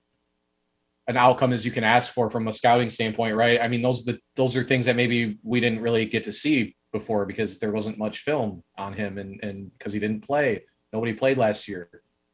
[1.06, 3.60] an outcome as you can ask for from a scouting standpoint, right?
[3.60, 6.76] I mean, those the those are things that maybe we didn't really get to see
[6.92, 10.62] before because there wasn't much film on him and and because he didn't play.
[10.94, 11.90] Nobody played last year.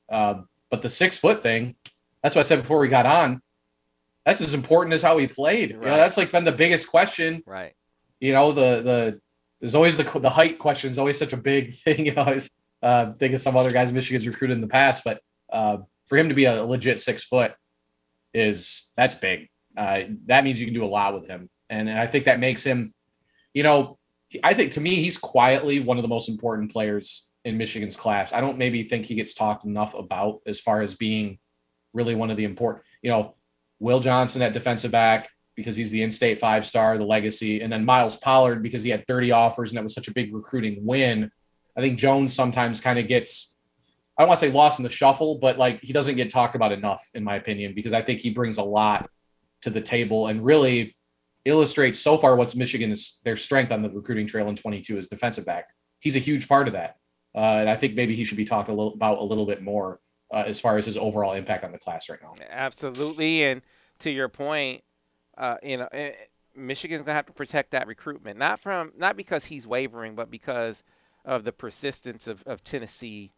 [0.08, 1.74] Uh, but the six foot thing,
[2.22, 3.42] that's what I said before we got on
[4.24, 5.76] that's as important as how he played.
[5.76, 5.84] Right.
[5.84, 7.42] You know, that's like been the biggest question.
[7.46, 7.72] Right.
[8.20, 9.20] You know, the the
[9.61, 12.06] there's always the the height question is always such a big thing.
[12.06, 12.50] You know, I was
[12.82, 15.20] uh, think of some other guys Michigan's recruited in the past, but
[15.52, 17.54] uh, for him to be a legit six foot
[18.34, 19.48] is that's big.
[19.76, 22.40] Uh, that means you can do a lot with him, and, and I think that
[22.40, 22.92] makes him,
[23.54, 23.98] you know,
[24.42, 28.32] I think to me he's quietly one of the most important players in Michigan's class.
[28.32, 31.38] I don't maybe think he gets talked enough about as far as being
[31.93, 32.84] really one of the important.
[33.03, 33.34] You know,
[33.78, 37.84] Will Johnson at defensive back because he's the in-state five star, the legacy, and then
[37.84, 41.30] Myles Pollard because he had 30 offers and that was such a big recruiting win.
[41.76, 43.55] I think Jones sometimes kind of gets,
[44.18, 46.55] I don't want to say lost in the shuffle, but like he doesn't get talked
[46.55, 49.11] about enough, in my opinion, because I think he brings a lot
[49.62, 50.97] to the table and really
[51.45, 55.47] illustrates so far what's Michigan's their strength on the recruiting trail in 22 is defensive
[55.47, 55.68] back.
[56.01, 56.97] He's a huge part of that,
[57.35, 59.62] uh, and I think maybe he should be talked a little about a little bit
[59.62, 60.01] more
[60.33, 62.35] uh, as far as his overall impact on the class right now.
[62.51, 63.62] Absolutely, and
[64.01, 64.83] to your point,
[65.39, 66.12] uh, you know, eh,
[66.55, 70.83] Michigan's gonna have to protect that recruitment, not from not because he's wavering, but because
[71.24, 73.33] of the persistence of, of Tennessee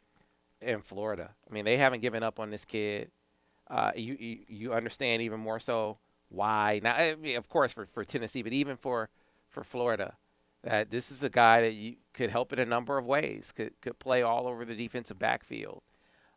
[0.60, 1.30] and Florida.
[1.48, 3.10] I mean, they haven't given up on this kid.
[3.68, 6.94] Uh, you, you, you understand even more so why now.
[6.94, 9.08] I mean, of course, for, for Tennessee, but even for
[9.48, 10.14] for Florida,
[10.62, 13.52] that this is a guy that you could help in a number of ways.
[13.54, 15.82] Could could play all over the defensive backfield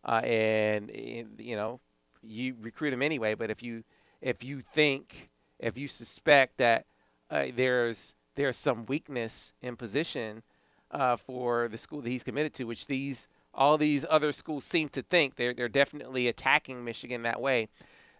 [0.04, 0.92] uh, and,
[1.38, 1.80] you know
[2.28, 3.36] you recruit him anyway.
[3.36, 3.84] But if you
[4.22, 6.86] if you think if you suspect that
[7.30, 10.44] uh, there's there's some weakness in position
[10.92, 14.90] uh, for the school that he's committed to, which these all these other schools seem
[14.90, 17.68] to think they're they're definitely attacking Michigan that way,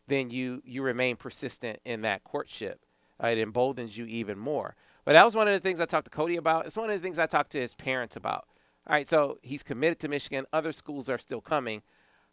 [0.08, 2.82] then you you remain persistent in that courtship.
[3.22, 4.76] Uh, it emboldens you even more.
[5.06, 6.66] But that was one of the things I talked to Kody about.
[6.66, 8.48] It's one of the things I talked to his parents about.
[8.88, 10.46] All right, so he's committed to Michigan.
[10.52, 11.84] Other schools are still coming.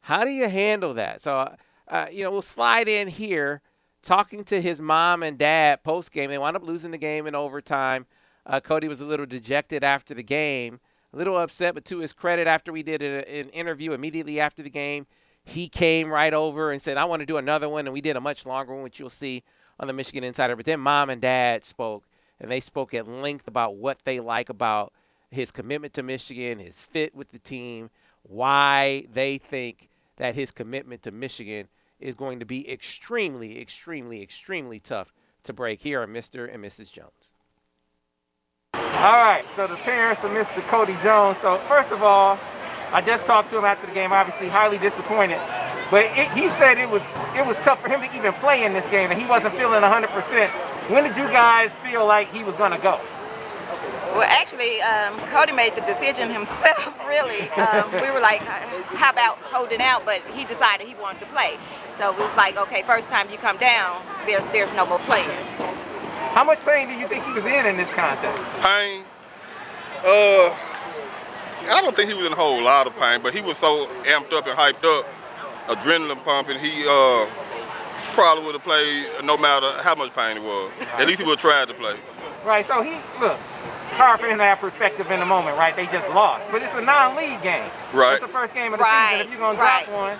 [0.00, 1.20] How do you handle that?
[1.20, 1.54] So,
[1.88, 3.62] uh, you know, we'll slide in here
[4.02, 6.30] talking to his mom and dad post game.
[6.30, 8.06] They wound up losing the game in overtime.
[8.44, 10.80] Uh, Kody was a little dejected after the game,
[11.12, 14.62] a little upset, but to his credit, after we did a, an interview immediately after
[14.62, 15.06] the game,
[15.44, 17.86] he came right over and said, I want to do another one.
[17.86, 19.42] And we did a much longer one, which you'll see
[19.78, 20.56] on the Michigan Insider.
[20.56, 22.04] But then mom and dad spoke,
[22.42, 24.92] and they spoke at length about what they like about
[25.30, 27.88] his commitment to Michigan, his fit with the team,
[28.24, 31.68] why they think that his commitment to Michigan
[32.00, 35.14] is going to be extremely, extremely, extremely tough
[35.44, 36.52] to break here on Mr.
[36.52, 36.90] and Mrs.
[36.92, 37.32] Jones.
[38.74, 40.60] All right, so the parents of Mr.
[40.68, 41.38] Kody Jones.
[41.38, 42.38] So first of all,
[42.92, 44.12] I just talked to him after the game.
[44.12, 45.40] Obviously, highly disappointed.
[45.90, 47.02] But it, he said it was
[47.36, 49.82] it was tough for him to even play in this game, and he wasn't feeling
[49.82, 50.71] 100%.
[50.88, 53.00] When did you guys feel like he was going to go?
[54.14, 57.48] Well, actually, um, Kody made the decision himself, really.
[57.50, 60.04] Um, we were like, how about holding out?
[60.04, 61.56] But he decided he wanted to play.
[61.96, 65.30] So it was like, okay, first time you come down, there's there's no more playing.
[66.34, 68.42] How much pain do you think he was in in this contest?
[68.60, 69.04] Pain?
[70.04, 70.50] Uh,
[71.70, 73.86] I don't think he was in a whole lot of pain, but he was so
[74.04, 75.06] amped up and hyped up,
[75.68, 77.26] adrenaline pumping, he uh,
[78.12, 80.70] probably would have played no matter how much pain it was.
[80.98, 81.96] At least he would have tried to play.
[82.44, 83.38] Right, so he, look,
[83.88, 85.74] it's hard for him to have perspective in the moment, right?
[85.76, 86.44] They just lost.
[86.50, 87.68] But it's a non-league game.
[87.92, 88.14] Right.
[88.14, 89.26] It's the first game of the Right, season.
[89.26, 90.18] If you're going to drop one,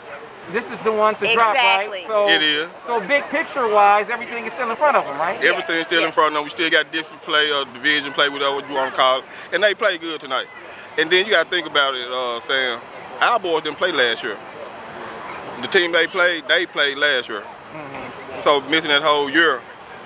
[0.53, 2.05] this is the one to drop, right?
[2.07, 2.68] So, It is.
[2.86, 5.38] So big picture-wise, everything is still in front of them, right?
[5.43, 6.45] Yes, Everything's still in front of them.
[6.45, 9.24] We still got district play or division play, whatever you want to call it.
[9.53, 10.47] And they play good tonight.
[10.99, 12.80] And then you got to think about it, uh, Sam.
[13.20, 14.36] Our boys didn't play last year.
[15.62, 17.43] The team they played, they played last year.
[18.43, 19.61] So missing that whole year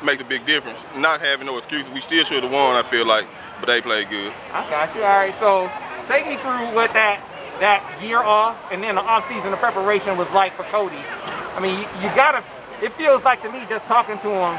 [0.04, 0.84] makes a big difference.
[0.96, 1.90] Not having no excuses.
[1.92, 3.26] We still should have won, I feel like,
[3.60, 4.32] but they played good.
[4.52, 5.02] I got you.
[5.02, 5.70] All right, so
[6.06, 7.20] take me through what that
[7.60, 11.00] that year off and then the off season of preparation was like for Kody.
[11.56, 12.44] I mean, you, you gotta.
[12.82, 14.58] It feels like to me just talking to him,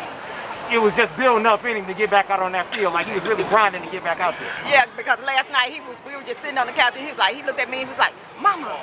[0.71, 2.93] it was just building up in him to get back out on that field.
[2.93, 4.49] Like he was really grinding to get back out there.
[4.65, 7.11] Yeah, because last night he was we were just sitting on the couch and he
[7.11, 8.75] was like he looked at me and he was like, Mama,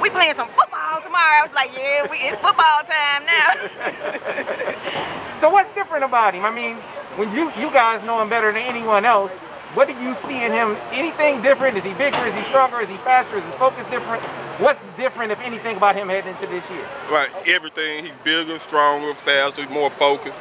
[0.00, 1.40] we playing some football tomorrow.
[1.40, 5.06] I was like, Yeah, we it's football time now.
[5.40, 6.44] So what's different about him?
[6.44, 6.76] I mean,
[7.16, 9.32] when you you guys know him better than anyone else,
[9.72, 10.76] what do you see in him?
[10.92, 11.78] Anything different?
[11.78, 12.18] Is he bigger?
[12.26, 12.80] Is he stronger?
[12.80, 13.38] Is he faster?
[13.38, 14.22] Is his focus different?
[14.60, 16.84] What's different, if anything, about him heading into this year?
[17.10, 18.04] Right, everything.
[18.04, 20.38] He's bigger, stronger, faster, more focused.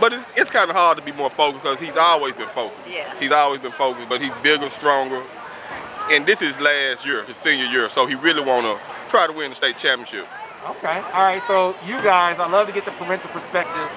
[0.00, 2.90] But it's, it's kind of hard to be more focused because he's always been focused.
[2.90, 3.14] Yeah.
[3.20, 5.22] He's always been focused, but he's bigger, stronger.
[6.10, 8.78] And this is last year, his senior year, so he really want to
[9.08, 10.26] try to win the state championship.
[10.68, 11.00] Okay.
[11.12, 11.42] All right.
[11.46, 13.88] So you guys, I love to get the parental perspective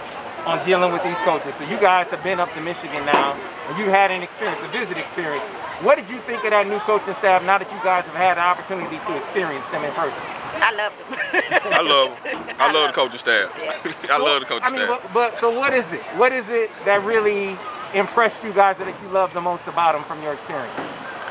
[0.45, 1.53] on dealing with these coaches.
[1.55, 3.35] So you guys have been up to Michigan now,
[3.67, 5.43] and you had an experience, a visit experience.
[5.83, 8.37] What did you think of that new coaching staff now that you guys have had
[8.37, 10.23] the opportunity to experience them in person?
[10.63, 11.19] I love them.
[11.75, 12.55] I love him.
[12.57, 13.51] I love the coaching staff.
[14.09, 15.03] I love the coaching I mean, staff.
[15.11, 16.01] but, but so what is it?
[16.15, 17.57] What is it that really
[17.93, 20.71] impressed you guys that you love the most about them from your experience?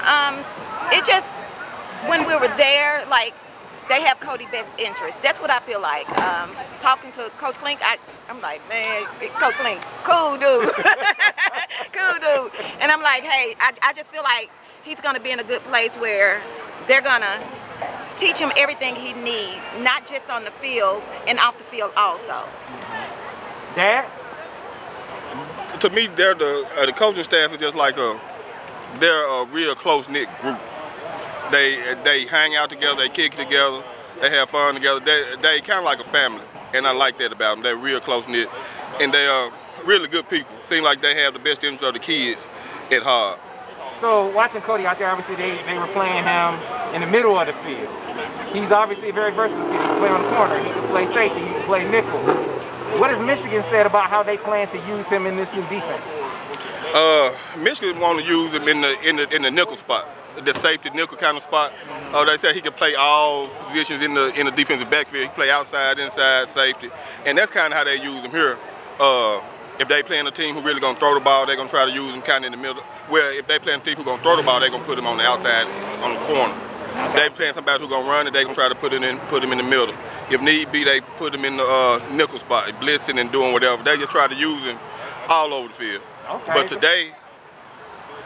[0.04, 0.38] Um,
[0.92, 1.30] it just
[2.08, 3.34] when we were there, like
[3.88, 5.20] they have Kody best interest.
[5.22, 6.08] That's what I feel like.
[6.18, 6.50] Um,
[6.80, 7.98] talking to Coach Clink, I,
[8.28, 9.04] I'm like, man,
[9.38, 10.72] Coach Clink, cool dude,
[11.92, 12.52] cool dude.
[12.80, 14.50] And I'm like, hey, I, I just feel like
[14.84, 16.40] he's gonna be in a good place where
[16.88, 17.40] they're gonna
[18.16, 22.42] teach him everything he needs, not just on the field and off the field also.
[23.74, 24.06] Dad?
[25.80, 28.18] to me, they're the uh, the coaching staff is just like a
[28.98, 30.58] they're a real close knit group.
[31.50, 33.82] They they hang out together, they kick together,
[34.20, 35.00] they have fun together.
[35.00, 37.62] They they kind of like a family, and I like that about them.
[37.62, 38.48] They're real close knit,
[39.00, 39.52] and they are
[39.84, 40.50] really good people.
[40.68, 42.46] Seem like they have the best interest of the kids
[42.90, 43.38] at heart.
[44.00, 46.54] So watching Kody out there, obviously they, they were playing him
[46.94, 47.88] in the middle of the field.
[48.52, 49.72] He's obviously a very versatile kid.
[49.72, 50.58] He can play on the corner.
[50.62, 51.40] He can play safety.
[51.40, 52.20] He can play nickel.
[53.00, 56.02] What has Michigan said about how they plan to use him in this new defense?
[56.94, 60.08] Uh, Michigan want to use him in the in the in the nickel spot,
[60.44, 61.72] the safety nickel kind of spot.
[62.12, 65.24] Uh, they say he can play all positions in the in the defensive backfield.
[65.24, 66.90] He play outside, inside, safety,
[67.26, 68.56] and that's kind of how they use him here.
[68.98, 69.40] Uh,
[69.78, 71.92] if they playing a team who really gonna throw the ball, they're gonna try to
[71.92, 72.82] use him kind of in the middle.
[73.08, 75.06] Where if they playing a team who gonna throw the ball, they're gonna put him
[75.06, 75.66] on the outside,
[76.02, 76.54] on the corner.
[77.14, 79.44] They playing somebody who gonna run it, they gonna try to put it in, put
[79.44, 79.94] him in the middle.
[80.30, 83.82] If need be, they put him in the uh, nickel spot, blitzing and doing whatever.
[83.82, 84.78] They just try to use him
[85.28, 86.02] all over the field.
[86.28, 86.52] Okay.
[86.54, 87.10] But today,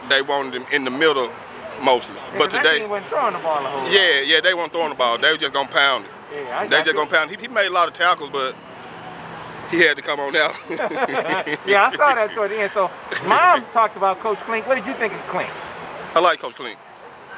[0.09, 1.29] they wanted him in the middle
[1.83, 2.15] mostly.
[2.37, 3.91] But today, team wasn't throwing the ball a whole lot.
[3.91, 5.17] yeah, yeah, they weren't throwing the ball.
[5.17, 6.11] They were just gonna pound it.
[6.33, 6.93] Yeah, I They just you.
[6.93, 7.31] gonna pound.
[7.31, 7.39] it.
[7.39, 8.55] He, he made a lot of tackles, but
[9.69, 10.55] he had to come on out.
[10.69, 12.71] yeah, I saw that toward the end.
[12.73, 12.89] So,
[13.25, 14.67] mom talked about Coach Clink.
[14.67, 15.49] What did you think of Clink?
[16.15, 16.77] I like Coach Clink.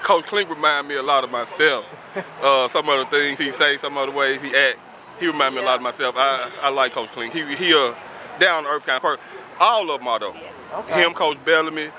[0.01, 1.86] Coach Clink remind me a lot of myself.
[2.43, 4.78] Uh, some of the things he say, some of the ways he act,
[5.20, 6.14] he remind me a lot of myself.
[6.16, 7.34] I, I like Coach Clink.
[7.34, 7.95] He he a
[8.39, 9.20] down to earth kind of person.
[9.59, 10.36] All of them are though.
[10.74, 11.04] Okay.
[11.04, 11.90] Him, Coach Bellamy,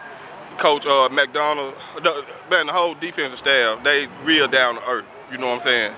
[0.58, 5.04] Coach uh, Macdonald, the, man, the whole defensive staff, they real down to earth.
[5.30, 5.92] You know what I'm saying?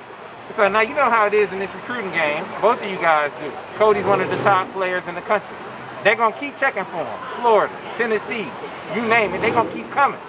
[0.54, 2.44] So now you know how it is in this recruiting game.
[2.60, 3.50] Both of you guys do.
[3.76, 5.56] Kody's one of the top players in the country.
[6.04, 7.18] They're gonna keep checking for him.
[7.40, 8.46] Florida, Tennessee,
[8.94, 9.40] you name it.
[9.40, 10.20] They're gonna keep coming.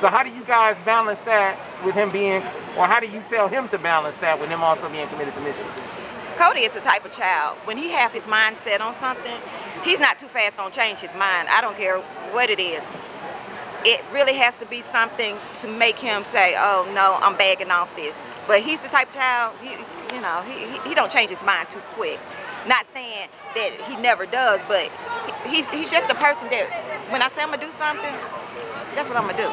[0.00, 2.42] So how do you guys balance that with him being,
[2.78, 5.40] or how do you tell him to balance that with him also being committed to
[5.40, 5.66] Michigan?
[6.36, 9.36] Kody is the type of child, when he have his mind set on something,
[9.84, 11.48] he's not too fast gonna change his mind.
[11.48, 11.98] I don't care
[12.32, 12.82] what it is.
[13.84, 17.94] it really has to be something to make him say, "Oh no, I'm bagging off
[17.94, 18.14] this."
[18.48, 19.70] But he's the type of child, he,
[20.14, 22.18] you know, he, he, don't change his mind too quick.
[22.66, 24.90] Not saying that he never does, but
[25.46, 26.66] he's he's just a person that
[27.10, 28.14] when I say I'm gonna do something,
[28.94, 29.50] that's what I'm gonna do.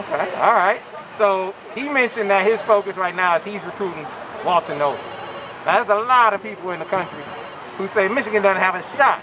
[0.00, 0.80] Okay, all right.
[1.18, 4.06] So he mentioned that his focus right now is he's recruiting
[4.44, 5.00] Walter Nolen.
[5.66, 7.22] Now, there's a lot of people in the country
[7.76, 9.20] who say Michigan doesn't have a shot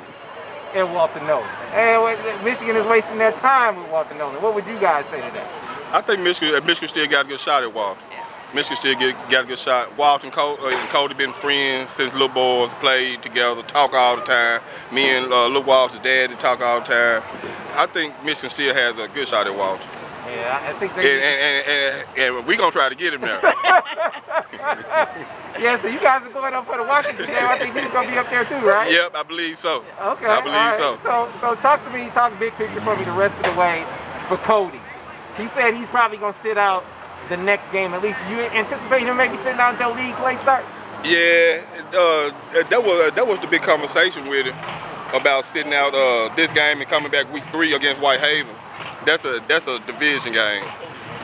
[0.76, 1.48] at Walter Nolen.
[1.74, 4.42] And Michigan is wasting their time with Walter Nolen.
[4.42, 5.48] What would you guys say to that?
[5.94, 8.02] I think Michigan, Michigan still got a good shot at Walter.
[8.54, 9.98] Michigan still get, got a good shot.
[9.98, 14.16] Walter and Kody, uh, and Kody been friends since little boys, played together, talk all
[14.18, 14.62] the time.
[14.92, 17.24] Me and uh, little Walter's dad they talk all the time.
[17.76, 19.84] I think Michigan still has a good shot at Walter.
[20.26, 21.16] Yeah, I think they.
[21.16, 23.40] And, and, and, and we're going to try to get him there.
[25.60, 27.46] yeah, so you guys are going up for the Washington game.
[27.46, 28.92] I think he's going to be up there too, right?
[28.92, 29.84] Yep, I believe so.
[30.02, 30.26] Okay.
[30.26, 30.78] I believe right.
[30.78, 30.98] so.
[31.04, 33.84] So, so talk to me, talk big picture for me the rest of the way
[34.28, 34.80] for Kody.
[35.38, 36.84] He said he's probably going to sit out
[37.30, 38.18] the next game at least.
[38.30, 40.68] You anticipate him maybe sitting out until league play starts?
[41.04, 41.62] Yeah,
[41.94, 42.32] uh,
[42.70, 44.56] that was that was the big conversation with him
[45.14, 48.54] about sitting out uh, this game and coming back week three against Whitehaven.
[49.06, 50.64] That's a that's a division game.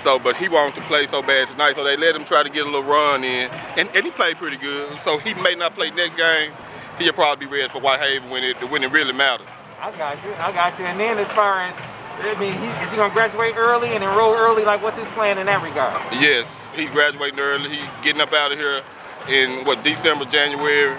[0.03, 2.49] So, but he wanted to play so bad tonight, so they let him try to
[2.49, 4.99] get a little run in, and, and he played pretty good.
[5.01, 6.51] So he may not play next game.
[6.97, 9.47] He'll probably be ready for Whitehaven when it when it really matters.
[9.79, 10.33] I got you.
[10.33, 10.85] I got you.
[10.85, 11.75] And then as far as
[12.19, 14.63] I mean, he, is he going to graduate early and enroll early?
[14.63, 15.99] Like, what's his plan in that regard?
[16.13, 17.69] Yes, he's graduating early.
[17.69, 18.81] He's getting up out of here
[19.27, 20.95] in what December, January.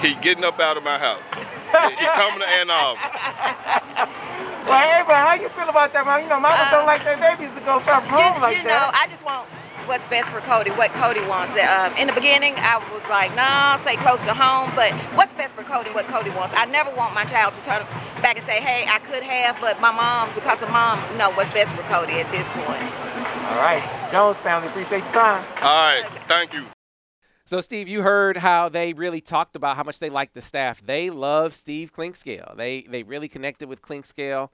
[0.00, 1.20] He getting up out of my house.
[1.98, 4.10] he coming to Ann Arbor.
[4.64, 6.22] Well, hey, but how you feel about that, man?
[6.24, 8.64] You know, mothers uh, don't like their babies to go far from home like that.
[8.64, 9.44] you know, I just want
[9.84, 11.52] what's best for Kody, what Kody wants.
[11.60, 14.72] Um, in the beginning, I was like, nah, stay close to home.
[14.72, 16.56] But what's best for Kody, what Kody wants.
[16.56, 17.84] I never want my child to turn
[18.24, 21.52] back and say, hey, I could have, but my mom, because of mom, know what's
[21.52, 22.80] best for Kody at this point.
[23.52, 23.84] All right.
[24.10, 25.44] Jones family, appreciate your time.
[25.60, 26.08] All right.
[26.26, 26.73] Thank you.
[27.46, 30.80] So, Steve, you heard how they really talked about how much they like the staff.
[30.80, 32.56] They love Steve Clinkscale.
[32.56, 34.48] They they really connected with Clinkscale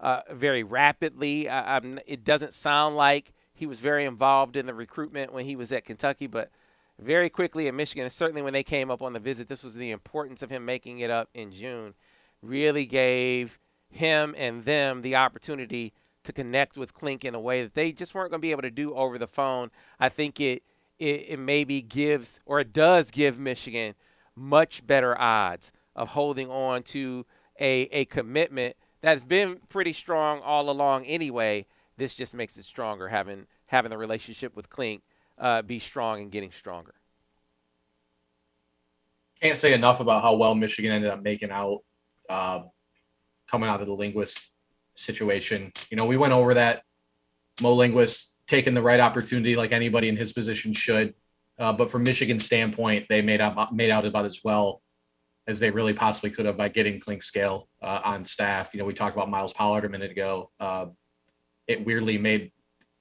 [0.00, 1.48] uh, very rapidly.
[1.48, 5.72] Uh, it doesn't sound like he was very involved in the recruitment when he was
[5.72, 6.50] at Kentucky, but
[6.98, 9.74] very quickly in Michigan, and certainly when they came up on the visit, this was
[9.74, 11.94] the importance of him making it up in June
[12.42, 15.92] really gave him and them the opportunity
[16.24, 18.62] to connect with Clink in a way that they just weren't going to be able
[18.62, 19.70] to do over the phone.
[19.98, 20.62] I think it,
[20.98, 23.94] it, it maybe gives or it does give Michigan
[24.36, 27.24] much better odds of holding on to
[27.60, 31.66] a, a commitment that's been pretty strong all along anyway.
[31.96, 35.02] This just makes it stronger having having the relationship with Clink
[35.38, 36.94] uh, be strong and getting stronger.
[39.40, 41.80] Can't say enough about how well Michigan ended up making out
[42.28, 42.62] uh,
[43.50, 44.40] coming out of the Linguist
[44.94, 45.72] situation.
[45.90, 46.82] You know, we went over that.
[47.60, 51.14] Mo Linguist taking the right opportunity, like anybody in his position should.
[51.58, 54.82] Uh, but from Michigan's standpoint, they made out made out about as well
[55.46, 58.72] as they really possibly could have by getting Clinkscale uh, on staff.
[58.72, 60.50] You know, we talked about Myles Pollard a minute ago.
[60.58, 60.86] Uh,
[61.66, 62.50] it weirdly made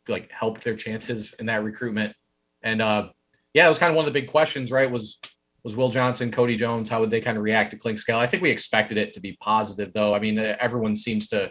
[0.08, 2.14] like helped their chances in that recruitment.
[2.62, 3.10] And uh,
[3.54, 4.90] yeah, it was kind of one of the big questions, right?
[4.90, 5.20] Was
[5.64, 6.90] was Will Johnson, Kody Jones.
[6.90, 8.18] How would they kind of react to Clinkscale?
[8.18, 10.14] I think we expected it to be positive, though.
[10.14, 11.50] I mean, everyone seems to,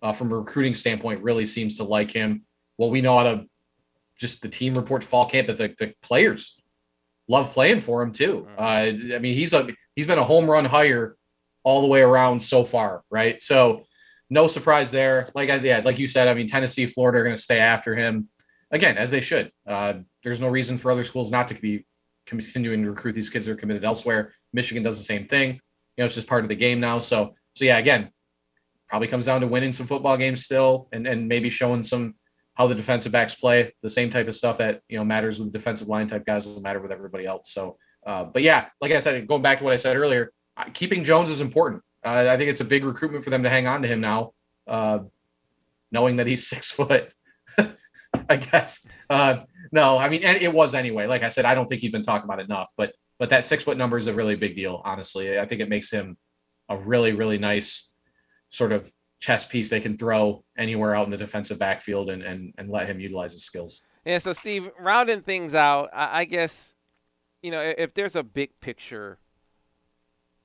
[0.00, 2.42] uh, from a recruiting standpoint, really seems to like him.
[2.80, 3.44] Well, we know out of
[4.18, 6.58] just the team report fall camp that the, the players
[7.28, 8.46] love playing for him too.
[8.48, 9.12] Mm-hmm.
[9.12, 11.14] Uh, I mean, he's a he's been a home run hire
[11.62, 13.42] all the way around so far, right?
[13.42, 13.84] So
[14.30, 15.28] no surprise there.
[15.34, 17.94] Like I yeah, like you said, I mean, Tennessee, Florida are going to stay after
[17.94, 18.30] him
[18.70, 19.52] again, as they should.
[19.66, 21.84] Uh, there's no reason for other schools not to be
[22.24, 24.32] continuing to recruit these kids that are committed elsewhere.
[24.54, 25.50] Michigan does the same thing.
[25.50, 25.60] You
[25.98, 26.98] know, it's just part of the game now.
[26.98, 28.10] So, so yeah, again,
[28.88, 32.14] probably comes down to winning some football games still, and and maybe showing some
[32.54, 33.72] how the defensive backs play.
[33.82, 36.60] The same type of stuff that you know matters with defensive line type guys will
[36.60, 37.50] matter with everybody else.
[37.52, 37.76] So,
[38.06, 40.32] uh, but yeah, like I said, going back to what I said earlier,
[40.74, 41.82] keeping Jones is important.
[42.04, 44.32] Uh, I think it's a big recruitment for them to hang on to him now,
[44.66, 45.00] uh,
[45.92, 47.12] knowing that he's six foot.
[48.28, 48.86] I guess.
[49.08, 49.40] Uh,
[49.72, 51.06] no, I mean, it was anyway.
[51.06, 53.64] Like I said, I don't think he's been talked about enough, but but that six
[53.64, 54.80] foot number is a really big deal.
[54.84, 56.16] Honestly, I think it makes him
[56.68, 57.92] a really really nice
[58.48, 58.90] sort of
[59.20, 62.86] chess piece they can throw anywhere out in the defensive backfield and and and let
[62.86, 63.82] him utilize his skills.
[64.04, 64.18] Yeah.
[64.18, 66.74] So Steve, rounding things out, I, I guess
[67.42, 69.18] you know if there's a big picture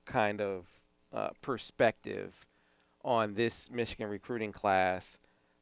[0.06, 0.68] kind of
[1.14, 2.46] uh, perspective
[3.04, 5.20] on this Michigan recruiting class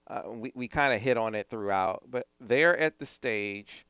[0.07, 3.85] uh, we, we kind of hit on it throughout, but they're at the stage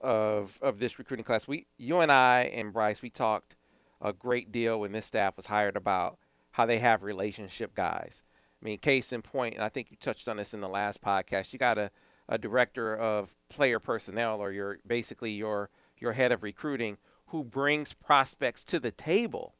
[0.00, 1.46] of of this recruiting class.
[1.46, 3.56] We, you and I and Bryce, we talked
[4.00, 6.18] a great deal when this staff was hired about
[6.52, 8.22] how they have relationship guys,
[8.64, 11.02] I mean, case in point, and I think you touched on this in the last
[11.02, 11.52] podcast.
[11.52, 11.90] You got a,
[12.28, 16.96] a director of player personnel, or you're basically your your head of recruiting,
[17.26, 19.54] who brings prospects to the table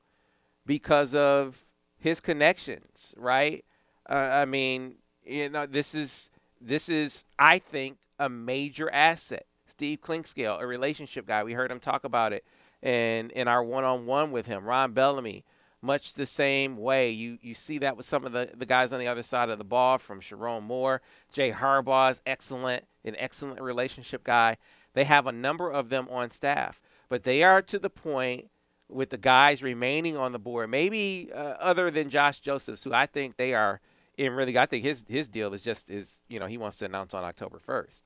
[0.66, 1.66] because of
[1.98, 3.64] his connections, right?
[4.08, 6.30] Uh, I mean, you know, this is
[6.60, 9.46] this is I think a major asset.
[9.66, 12.44] Steve Clinkscale, a relationship guy, we heard him talk about it
[12.82, 14.64] in in our one-on-one with him.
[14.64, 15.44] Ron Bellamy,
[15.84, 17.10] much the same way.
[17.10, 19.58] You you see that with some of the, the guys on the other side of
[19.58, 24.56] the ball, from Sherrone Moore, Jay Harbaugh is excellent, an excellent relationship guy.
[24.94, 28.50] They have a number of them on staff, but they are to the point
[28.88, 33.06] with the guys remaining on the board, maybe uh, other than Josh Josephs, who I
[33.06, 33.80] think they are
[34.16, 34.56] in really.
[34.56, 37.24] I think his his deal is just is you know he wants to announce on
[37.24, 38.04] October first,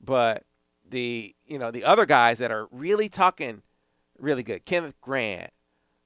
[0.00, 0.44] but
[0.88, 3.62] the you know the other guys that are really talking
[4.18, 5.50] really good, Kenneth Grant,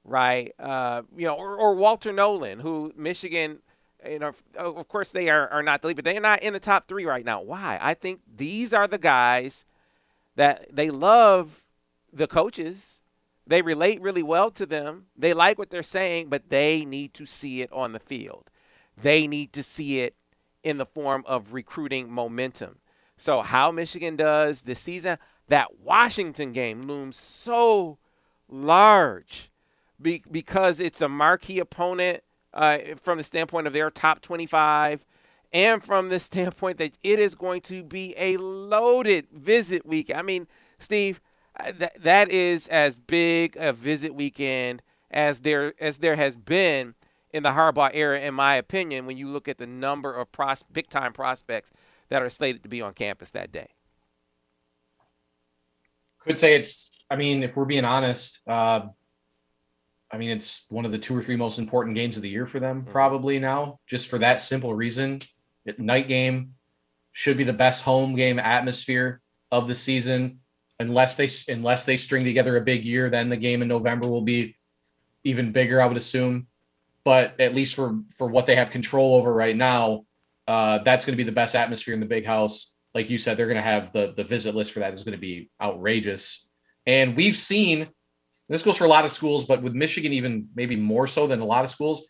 [0.09, 0.53] right?
[0.59, 3.59] Uh, you know, or, or Walter Nolen, who Michigan.
[4.09, 6.59] You know, of course they are, are not the lead, but they're not in the
[6.61, 7.41] top three right now.
[7.41, 7.77] Why?
[7.81, 9.65] I think these are the guys
[10.37, 11.65] that they love
[12.13, 13.01] the coaches
[13.49, 15.07] they relate really well to them.
[15.17, 18.51] They like what they're saying, but they need to see it on the field.
[18.95, 20.15] They need to see it
[20.63, 22.77] in the form of recruiting momentum.
[23.17, 27.97] So, how Michigan does this season, that Washington game looms so
[28.47, 29.49] large
[30.01, 32.23] be- because it's a marquee opponent
[32.53, 35.05] uh, from the standpoint of their top 25
[35.53, 40.11] and from the standpoint that it is going to be a loaded visit week.
[40.13, 40.47] I mean,
[40.77, 41.21] Steve,
[41.77, 44.81] that that is as big a visit weekend
[45.11, 46.95] as there as there has been
[47.31, 49.05] in the Harbaugh era, in my opinion.
[49.05, 51.71] When you look at the number of pros, big time prospects
[52.09, 53.67] that are slated to be on campus that day,
[56.19, 56.91] could say it's.
[57.11, 58.81] I mean, if we're being honest, uh,
[60.11, 62.45] I mean it's one of the two or three most important games of the year
[62.45, 62.91] for them, mm-hmm.
[62.91, 65.21] probably now, just for that simple reason.
[65.77, 66.55] Night game
[67.11, 70.39] should be the best home game atmosphere of the season
[70.79, 74.21] unless they unless they string together a big year, then the game in November will
[74.21, 74.55] be
[75.23, 76.47] even bigger, I would assume.
[77.03, 80.05] But at least for for what they have control over right now,
[80.47, 82.73] uh, that's going to be the best atmosphere in the big house.
[82.93, 85.17] Like you said, they're going to have the the visit list for that is going
[85.17, 86.47] to be outrageous.
[86.85, 87.89] And we've seen
[88.49, 91.39] this goes for a lot of schools, but with Michigan even maybe more so than
[91.39, 92.07] a lot of schools.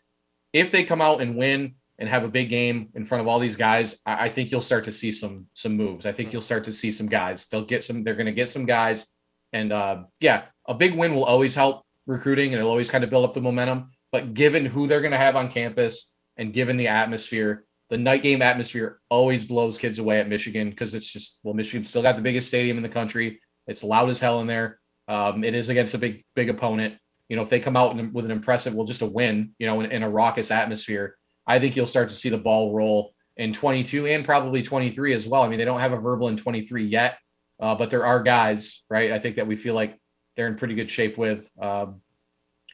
[0.52, 3.38] If they come out and win and have a big game in front of all
[3.38, 6.06] these guys, I, I think you'll start to see some some moves.
[6.06, 7.46] I think you'll start to see some guys.
[7.46, 8.02] They'll get some.
[8.02, 9.06] They're going to get some guys,
[9.52, 13.10] and uh, yeah, a big win will always help recruiting, and it'll always kind of
[13.10, 13.90] build up the momentum.
[14.10, 18.22] But given who they're going to have on campus, and given the atmosphere, the night
[18.22, 22.16] game atmosphere always blows kids away at Michigan because it's just well, Michigan still got
[22.16, 23.40] the biggest stadium in the country.
[23.66, 24.80] It's loud as hell in there.
[25.10, 26.96] Um, it is against a big big opponent.
[27.28, 29.80] You know, if they come out with an impressive, well, just a win, you know,
[29.80, 33.52] in, in a raucous atmosphere, I think you'll start to see the ball roll in
[33.52, 35.42] 22 and probably 23 as well.
[35.42, 37.18] I mean, they don't have a verbal in 23 yet,
[37.58, 39.10] uh, but there are guys, right?
[39.10, 39.98] I think that we feel like
[40.36, 41.50] they're in pretty good shape with.
[41.60, 42.02] Um,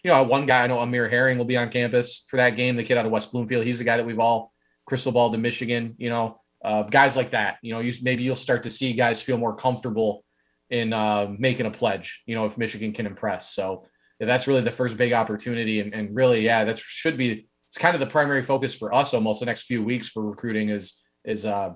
[0.05, 2.77] you know, one guy I know, Amir Herring, will be on campus for that game.
[2.77, 4.53] The kid out of West Bloomfield, he's the guy that we've all
[4.85, 5.95] crystal balled to Michigan.
[5.97, 7.57] You know, uh, guys like that.
[7.63, 10.25] You know, you, maybe you'll start to see guys feel more comfortable
[10.71, 12.23] in uh, making a pledge.
[12.27, 13.55] You know, if Michigan can impress.
[13.55, 13.85] So
[14.21, 17.79] yeah, that's really the first big opportunity, and, and really, yeah, that should be it's
[17.79, 21.03] kind of the primary focus for us almost the next few weeks for recruiting is
[21.25, 21.73] is uh,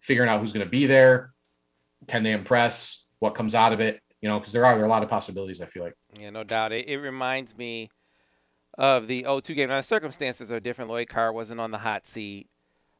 [0.00, 1.32] figuring out who's going to be there,
[2.06, 4.86] can they impress, what comes out of it, you know, because there are, there are
[4.86, 5.60] a lot of possibilities.
[5.60, 5.94] I feel like.
[6.18, 6.72] Yeah, no doubt.
[6.72, 7.90] It, it reminds me
[8.76, 9.68] of the 0-2 game.
[9.68, 10.90] Now the circumstances are different.
[10.90, 12.48] Lloyd Carr wasn't on the hot seat.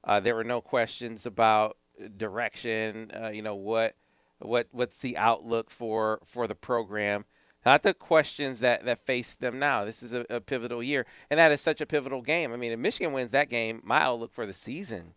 [0.05, 1.77] Uh, there were no questions about
[2.17, 3.11] direction.
[3.21, 3.95] Uh, you know what
[4.41, 7.25] what what's the outlook for for the program
[7.67, 9.85] not the questions that, that face them now.
[9.85, 12.53] This is a, a, pivotal year, and that is such a pivotal game.
[12.53, 15.15] I mean, if Michigan wins that game, my outlook for the season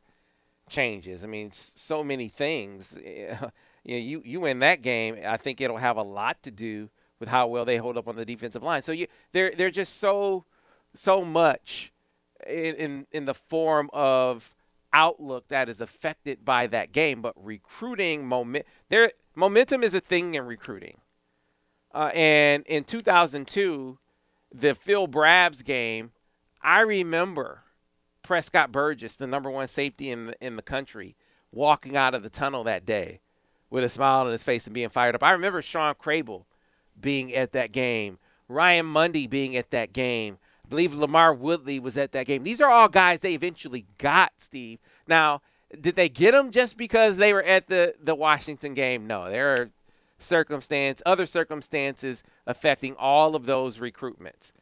[0.68, 1.24] changes.
[1.24, 2.98] I mean, so many things.
[3.84, 6.92] You know, you you win that game, I think it'll have a lot to do
[7.20, 8.84] with how well they hold up on the defensive line.
[8.84, 10.46] So you they're they're just so
[10.94, 11.92] so much
[12.46, 14.54] in in, in the form of
[14.94, 17.22] outlook that is affected by that game.
[17.22, 20.98] But recruiting moment, there momentum is a thing in recruiting.
[21.94, 23.98] Uh, and in 2002,
[24.54, 26.12] the Phil Brabbs game,
[26.62, 27.64] I remember
[28.24, 31.16] Prescott Burgess, the number one safety in the, in the country,
[31.52, 33.20] walking out of the tunnel that day
[33.70, 35.24] with a smile on his face and being fired up.
[35.24, 36.46] I remember Shawn Crable
[37.00, 40.38] being at that game, Ryan Mundy being at that game.
[40.72, 42.44] Believe LaMarr Woodley was at that game.
[42.44, 44.80] These are all guys they eventually got, Steve.
[45.06, 45.42] Now,
[45.80, 49.06] did they get them just because they were at the, the Washington game?
[49.06, 49.70] No, there are
[50.18, 54.54] circumstance, other circumstances affecting all of those recruitments.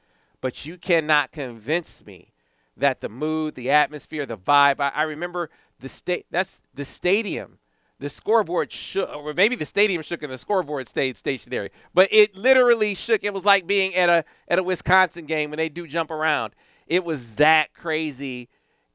[0.42, 2.34] But you cannot convince me
[2.76, 4.80] that the mood, the atmosphere, the vibe.
[4.80, 6.26] I, I remember the state.
[6.32, 7.59] That's the stadium.
[8.00, 11.70] The scoreboard shook, or maybe the stadium shook and the scoreboard stayed stationary.
[11.94, 13.24] But it literally shook.
[13.24, 16.54] It was like being at a at a Wisconsin game when they do jump around.
[16.88, 18.50] It was that crazy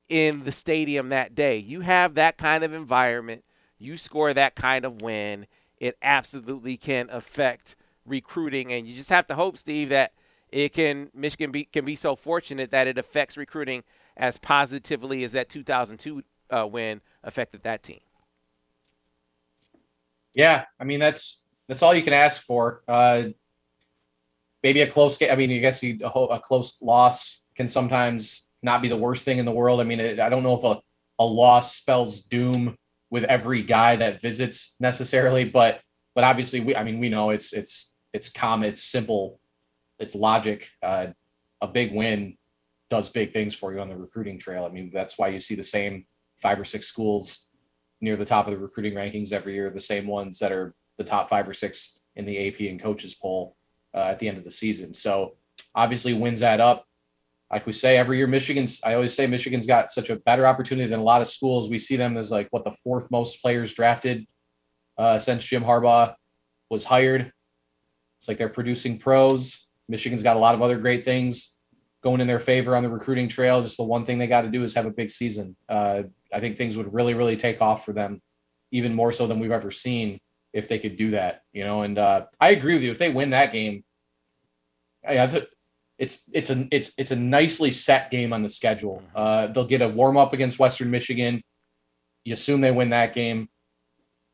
[0.09, 1.59] in the stadium that day.
[1.59, 3.45] You have that kind of environment.
[3.79, 5.47] You score that kind of win.
[5.79, 7.77] It absolutely can affect
[8.07, 10.13] recruiting, and you just have to hope, Steve, that
[10.51, 13.83] it can Michigan be, can be so fortunate that it affects recruiting
[14.17, 18.01] as positively as that 2002 uh, win affected that team.
[20.35, 22.83] Yeah, I mean that's that's all you can ask for.
[22.87, 23.25] Uh,
[24.63, 25.31] maybe a close game.
[25.31, 29.25] I mean, I guess you, a, a, close loss can sometimes not be the worst
[29.25, 29.81] thing in the world.
[29.81, 30.81] I mean, it, I don't know if a,
[31.19, 32.77] a loss spells doom
[33.11, 35.81] with every guy that visits necessarily, but
[36.15, 39.41] but obviously we I mean we know it's it's it's common, it's simple,
[39.99, 40.69] it's logic.
[40.83, 41.09] Uh,
[41.61, 42.37] a big win
[42.91, 44.65] does big things for you on the recruiting trail.
[44.65, 46.07] I mean, that's why you see the same
[46.37, 47.47] five or six schools
[48.05, 51.05] near the top of the recruiting rankings every year, the same ones that are the
[51.05, 53.57] top five or six in the AP and coaches poll
[53.95, 54.95] uh, at the end of the season.
[54.95, 55.37] So
[55.75, 56.85] obviously wins that up.
[57.51, 60.89] Like we say every year, Michigan's, I always say Michigan's got such a better opportunity
[60.89, 61.71] than a lot of schools.
[61.71, 64.27] We see them as like what the fourth most players drafted
[64.99, 66.15] uh, since Jim Harbaugh
[66.71, 67.33] was hired.
[68.19, 69.67] It's like they're producing pros.
[69.89, 71.54] Michigan's got a lot of other great things
[72.05, 73.63] going in their favor on the recruiting trail.
[73.63, 75.57] Just the one thing they got to do is have a big season.
[75.69, 78.21] Uh, I think things would really, really take off for them,
[78.71, 80.21] even more so than we've ever seen
[80.53, 81.43] if they could do that.
[81.53, 82.93] You know, and uh, I agree with you.
[82.93, 83.83] If they win that game,
[85.07, 85.47] I.
[85.97, 88.97] It's it's a it's it's a nicely set game on the schedule.
[88.97, 89.17] Mm-hmm.
[89.17, 91.41] Uh, they'll get a warm up against Western Michigan.
[92.25, 93.49] You assume they win that game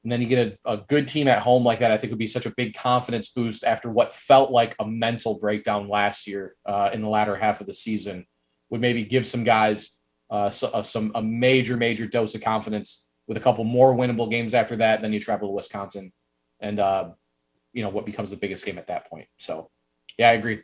[0.03, 2.19] and then you get a, a good team at home like that, I think would
[2.19, 6.57] be such a big confidence boost after what felt like a mental breakdown last year
[6.65, 8.27] uh, in the latter half of the season.
[8.71, 9.99] Would maybe give some guys
[10.31, 14.31] uh, so, uh, some a major, major dose of confidence with a couple more winnable
[14.31, 15.03] games after that.
[15.03, 16.13] Then you travel to Wisconsin,
[16.61, 17.11] and uh,
[17.73, 19.27] you know what becomes the biggest game at that point.
[19.39, 19.71] So,
[20.17, 20.63] yeah, I agree.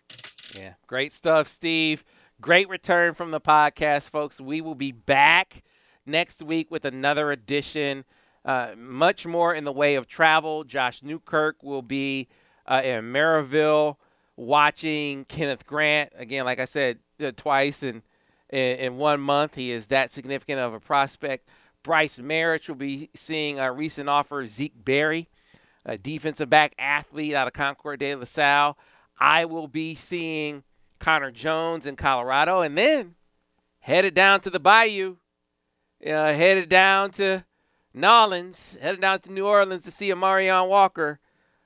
[0.56, 2.04] Yeah, great stuff, Steve.
[2.40, 4.40] Great return from the podcast, folks.
[4.40, 5.64] We will be back
[6.06, 8.04] next week with another edition
[8.46, 10.64] uh, much more in the way of travel.
[10.64, 12.28] Josh Newkirk will be
[12.64, 13.96] uh, in Merrillville
[14.36, 16.12] watching Kenneth Grant.
[16.16, 18.02] Again, like I said, uh, twice in,
[18.50, 19.56] in, in, one month.
[19.56, 21.48] He is that significant of a prospect.
[21.82, 25.28] Brice Marich will be seeing a recent offer, Zeke Berry,
[25.84, 28.76] a defensive back athlete out of Concord de La Salle.
[29.18, 30.62] I will be seeing
[30.98, 32.60] Connor Jones in Colorado.
[32.60, 33.14] And then
[33.80, 35.16] headed down to the Bayou,
[36.04, 37.44] uh, headed down to
[37.96, 41.18] Nolans headed down to New Orleans to see Amarion Walker.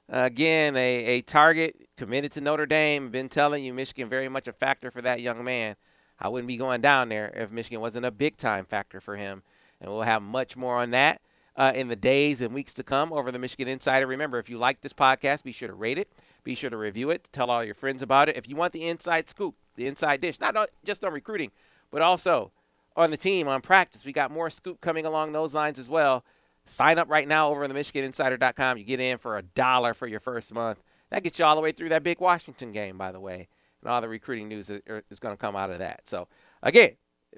[0.09, 3.11] Uh, again, a, a target committed to Notre Dame.
[3.11, 5.75] Been telling you, Michigan very much a factor for that young man.
[6.21, 9.43] I wouldn't be going down there if Michigan wasn't a big time factor for him.
[9.81, 11.21] And we'll have much more on that
[11.57, 14.07] uh, in the days and weeks to come over the Michigan Insider.
[14.07, 16.13] Remember, if you like this podcast, be sure to rate it,
[16.45, 18.37] be sure to review it, tell all your friends about it.
[18.37, 21.51] If you want the inside scoop, the inside dish, not just on recruiting,
[21.91, 22.53] but also
[23.01, 24.05] on the team on practice.
[24.05, 26.25] We got more scoop coming along those lines as well.
[26.67, 28.79] Sign up right now over on the MichiganInsider.com.
[28.79, 30.83] You get in for a dollar for your first month.
[31.11, 33.49] That gets you all the way through that big Washington game, by the way,
[33.83, 36.07] and all the recruiting news that is going to come out of that.
[36.07, 36.29] So,
[36.63, 36.93] again,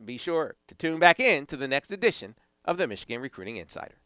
[0.05, 2.35] be sure to tune back in to the next edition
[2.65, 4.02] of the Michigan Recruiting Insider.